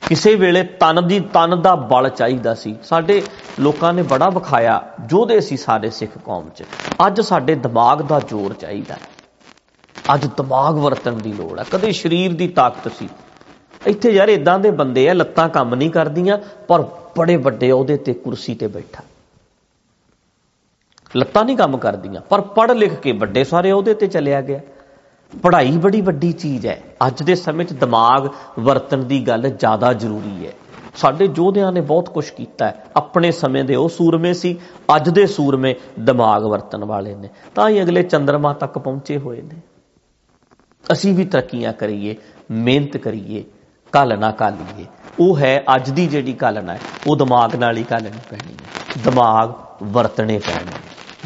ਕਿਸੇ 0.08 0.34
ਵੇਲੇ 0.34 0.62
ਤਨ 0.62 1.06
ਦੀ, 1.06 1.20
ਤਨ 1.20 1.62
ਦਾ 1.62 1.74
ਬਲ 1.74 2.08
ਚਾਹੀਦਾ 2.08 2.54
ਸੀ। 2.54 2.76
ਸਾਡੇ 2.84 3.22
ਲੋਕਾਂ 3.60 3.92
ਨੇ 3.92 4.02
ਬੜਾ 4.02 4.28
ਵਿਖਾਇਆ, 4.28 4.82
ਜੋਧੇ 5.00 5.40
ਸੀ 5.40 5.56
ਸਾਡੇ 5.56 5.90
ਸਿੱਖ 5.90 6.18
ਕੌਮ 6.18 6.48
'ਚ। 6.48 6.64
ਅੱਜ 7.06 7.20
ਸਾਡੇ 7.20 7.54
ਦਿਮਾਗ 7.54 8.02
ਦਾ 8.02 8.20
ਜ਼ੋਰ 8.20 8.52
ਚਾਹੀਦਾ 8.52 8.94
ਹੈ। 8.94 9.00
ਅੱਜ 10.14 10.26
ਦਿਮਾਗ 10.26 10.74
ਵਰਤਣ 10.74 11.12
ਦੀ 11.12 11.32
ਲੋੜ 11.32 11.58
ਹੈ। 11.58 11.64
ਕਦੇ 11.70 11.92
ਸਰੀਰ 11.92 12.32
ਦੀ 12.32 12.48
ਤਾਕਤ 12.48 12.92
ਸੀ 12.92 13.08
ਇੱਥੇ 13.86 14.10
ਯਾਰ 14.10 14.28
ਇਦਾਂ 14.28 14.58
ਦੇ 14.58 14.70
ਬੰਦੇ 14.70 15.08
ਆ, 15.08 15.14
ਲੱਤਾਂ 15.14 15.48
ਕੰਮ 15.48 15.74
ਨਹੀਂ 15.74 15.90
ਕਰਦੀਆਂ, 15.90 16.38
ਪਰ 16.68 16.88
ਬੜੇ 17.18 17.36
ਵੱਡੇ 17.36 17.70
ਅਹੁਦੇ 17.70 17.96
ਤੇ 17.96 18.12
ਕੁਰਸੀ 18.12 18.54
ਤੇ 18.54 18.66
ਬੈਠਾ। 18.66 19.04
ਲੱਤਾਂ 21.16 21.44
ਨਹੀਂ 21.44 21.56
ਕੰਮ 21.56 21.76
ਕਰਦੀਆਂ, 21.76 22.20
ਪਰ 22.20 22.40
ਪੜ੍ਹ 22.40 22.72
ਲਿਖ 22.72 22.94
ਕੇ 22.94 23.12
ਵੱਡੇ 23.12 23.44
ਸਾਰੇ 23.44 23.72
ਅਹੁਦੇ 23.72 23.94
ਤੇ 23.94 24.06
ਚਲਿਆ 24.06 24.40
ਗਿਆ। 24.40 24.60
ਪੜ੍ਹਾਈ 25.42 25.76
ਬੜੀ 25.76 26.00
ਵੱਡੀ 26.00 26.32
ਚੀਜ਼ 26.32 26.66
ਹੈ। 26.66 26.82
ਅੱਜ 27.06 27.22
ਦੇ 27.22 27.34
ਸਮੇਂ 27.34 27.66
'ਚ 27.66 27.72
ਦਿਮਾਗ 27.72 28.28
ਵਰਤਣ 28.58 28.98
ਦੀ 28.98 29.26
ਗੱਲ 29.26 29.48
ਜ਼ਿਆਦਾ 29.48 29.92
ਜ਼ਰੂਰੀ 29.92 30.46
ਹੈ। 30.46 30.52
ਸਾਡੇ 30.96 31.28
ਯੋਧਿਆਂ 31.36 31.72
ਨੇ 31.72 31.80
ਬਹੁਤ 31.80 32.08
ਕੁਝ 32.08 32.30
ਕੀਤਾ 32.30 32.66
ਹੈ। 32.66 32.86
ਆਪਣੇ 32.96 33.32
ਸਮੇਂ 33.32 33.64
ਦੇ 33.64 33.74
ਉਹ 33.74 33.88
ਸੂਰਮੇ 33.88 34.34
ਸੀ, 34.34 34.58
ਅੱਜ 34.96 35.08
ਦੇ 35.08 35.26
ਸੂਰਮੇ 35.26 35.74
ਦਿਮਾਗ 36.00 36.44
ਵਰਤਣ 36.44 36.84
ਵਾਲੇ 36.84 37.14
ਨੇ। 37.14 37.28
ਤਾਂ 37.54 37.68
ਹੀ 37.68 37.82
ਅਗਲੇ 37.82 38.02
ਚੰਦਰਮਾ 38.02 38.52
ਤੱਕ 38.52 38.78
ਪਹੁੰਚੇ 38.78 39.18
ਹੋਏ 39.18 39.42
ਨੇ। 39.42 39.60
ਅਸੀਂ 40.92 41.14
ਵੀ 41.14 41.24
ਤਰੱਕੀਆਂ 41.24 41.72
ਕਰੀਏ, 41.72 42.16
ਮਿਹਨਤ 42.50 42.96
ਕਰੀਏ 42.96 43.44
ਕੱਲ 43.92 44.18
ਨਾ 44.18 44.30
ਕਾਲੀਏ 44.30 44.86
ਉਹ 45.20 45.38
ਹੈ 45.38 45.64
ਅੱਜ 45.76 45.90
ਦੀ 45.90 46.06
ਜਿਹੜੀ 46.06 46.32
ਕਾਲਨਾ 46.32 46.72
ਹੈ, 46.72 46.80
ਉਹ 47.06 47.16
ਦਿਮਾਗ 47.16 47.56
ਨਾਲ 47.56 47.76
ਹੀ 47.76 47.84
ਕਾਲਣੀ 47.84 48.18
ਪੈਣੀ 48.30 48.52
ਹੈ। 48.52 49.02
ਦਿਮਾਗ 49.04 49.50
ਵਰਤਣੇ 49.82 50.38
ਪੈਣੇ 50.38 50.72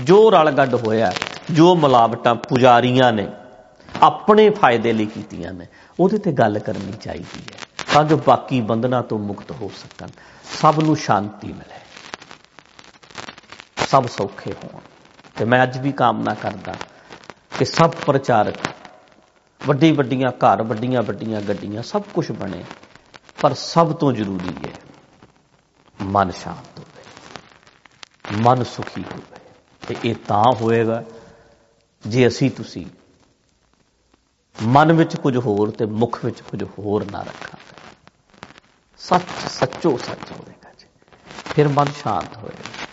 ਜੋ 0.04 0.30
ਰਲ 0.30 0.50
ਗੱਡ 0.50 0.74
ਹੋਇਆ, 0.74 1.12
ਜੋ 1.50 1.74
ਮਲਾਵਟਾਂ 1.74 2.34
ਪੁਜਾਰੀਆਂ 2.34 3.12
ਨੇ, 3.12 3.28
ਆਪਣੇ 4.02 4.50
ਫਾਇਦੇ 4.50 4.92
ਲਈ 4.92 5.06
ਕੀਤੀਆਂ 5.06 5.52
ਨੇ, 5.52 5.66
ਉਹਦੇ 6.00 6.18
ਤੇ 6.18 6.32
ਗੱਲ 6.32 6.58
ਕਰਨੀ 6.58 6.92
ਚਾਹੀਦੀ 6.92 7.42
ਹੈ 7.52 7.58
ਤਾਂ 7.94 8.04
ਜੋ 8.04 8.16
ਬਾਕੀ 8.16 8.60
ਬੰਧਨਾਂ 8.60 9.02
ਤੋਂ 9.02 9.18
ਮੁਕਤ 9.18 9.50
ਹੋ 9.50 9.70
ਸਕਣ। 9.76 10.06
ਸਭ 10.60 10.74
ਨੂੰ 10.82 10.96
ਸ਼ਾਂਤੀ 10.96 11.52
ਮਿਲੇ। 11.52 11.80
ਸਭ 13.88 14.06
ਸੌਖੇ 14.06 14.52
ਹੋਣ। 14.52 14.80
ਤੇ 15.36 15.44
ਮੈਂ 15.44 15.62
ਅੱਜ 15.62 15.78
ਵੀ 15.78 15.92
ਕਾਮਨਾ 15.92 16.34
ਕਰਦਾ 16.34 16.74
ਕਿ 17.58 17.64
ਸਭ 17.64 17.90
ਪ੍ਰਚਾਰਕ 18.06 18.54
ਵੱਡੀ 19.66 19.92
ਵੱਡੀਆਂ 19.92 20.30
ਘਰ 20.30 20.62
ਵੱਡੀਆਂ 20.62 21.02
ਵੱਡੀਆਂ 21.02 21.40
ਗੱਡੀਆਂ, 21.40 21.82
ਸਭ 21.82 22.02
ਕੁਝ 22.02 22.32
ਬਣੇ। 22.32 22.64
ਪਰ 23.42 23.54
ਸਭ 23.54 23.94
ਤੋਂ 23.94 24.12
ਜ਼ਰੂਰੀ 24.12 24.68
ਹੈ 24.68 24.74
ਮਨ 26.02 26.30
ਸ਼ਾਂਤ 26.30 26.78
ਹੋਵੇ। 26.78 27.02
ਮਨ 28.32 28.64
ਸੁਖੀ 28.64 29.02
ਹੋਵੇ। 29.02 29.38
ਤੇ 29.88 29.96
ਇਹ 30.04 30.14
ਤਾਂ 30.14 30.44
ਹੋਏਗਾ, 30.54 31.04
ਜੇ 32.06 32.28
ਅਸੀਂ 32.28 32.50
ਤੁਸੀਂ 32.50 32.86
ਮਨ 34.62 34.92
ਵਿੱਚ 34.92 35.16
ਕੁਝ 35.16 35.36
ਹੋਰ 35.36 35.70
ਤੇ 35.70 35.86
ਮੁਖ 35.86 36.24
ਵਿੱਚ 36.24 36.40
ਕੁਝ 36.40 36.64
ਹੋਰ 36.64 37.10
ਨਾ 37.10 37.22
ਰੱਖਾਂਗੇ। 37.22 37.96
ਸੱਚ 38.98 39.48
ਸੱਚੋ 39.50 39.96
ਸੱਚ 39.96 40.32
ਹੋਵੇਗਾ 40.32 40.70
ਜੀ। 40.78 40.86
ਫਿਰ 41.54 41.68
ਮਨ 41.68 41.86
ਸ਼ਾਂਤ 42.02 42.36
ਹੋਏਗਾ। 42.36 42.86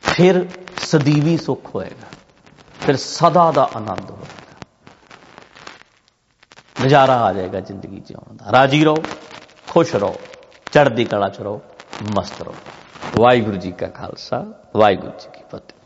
ਫਿਰ 0.00 0.48
ਸਦੀਵੀ 0.80 1.36
ਸੁਖ 1.36 1.74
ਹੋਏਗਾ। 1.74 2.06
ਫਿਰ 2.86 2.96
ਸਦਾ 2.96 3.52
ਦਾ 3.52 3.70
ਆਨੰਦ 3.76 4.10
ਹੋਏਗਾ। 4.10 4.37
ਨਜ਼ਾਰਾ 6.84 7.16
ਆ 7.22 7.32
ਜਾਏਗਾ 7.32 7.60
ਜ਼ਿੰਦਗੀ 7.60 8.00
ਜਿਉਣ 8.00 8.36
ਦਾ। 8.36 8.52
ਰਾਜੀ 8.52 8.84
ਰਹੋ, 8.84 8.96
ਖੁਸ਼ 9.68 9.94
ਰਹੋ, 9.96 10.14
ਚੜ੍ਹਦੀ 10.72 11.04
ਕਲਾ 11.04 11.28
ਚ 11.28 11.40
ਰਹੋ, 11.40 11.60
ਮਸਤ 12.16 12.42
ਰਹੋ। 12.42 12.54
ਵਾਹਿਗੁਰੂ 13.16 13.56
ਜੀ 13.56 13.72
ਕਾ 13.72 13.86
ਖਾਲਸਾ, 13.86 14.44
ਵਾਹਿਗੁਰੂ 14.76 15.12
ਜੀ 15.20 15.28
ਕੀ 15.32 15.44
ਫਤਿਹ। 15.52 15.77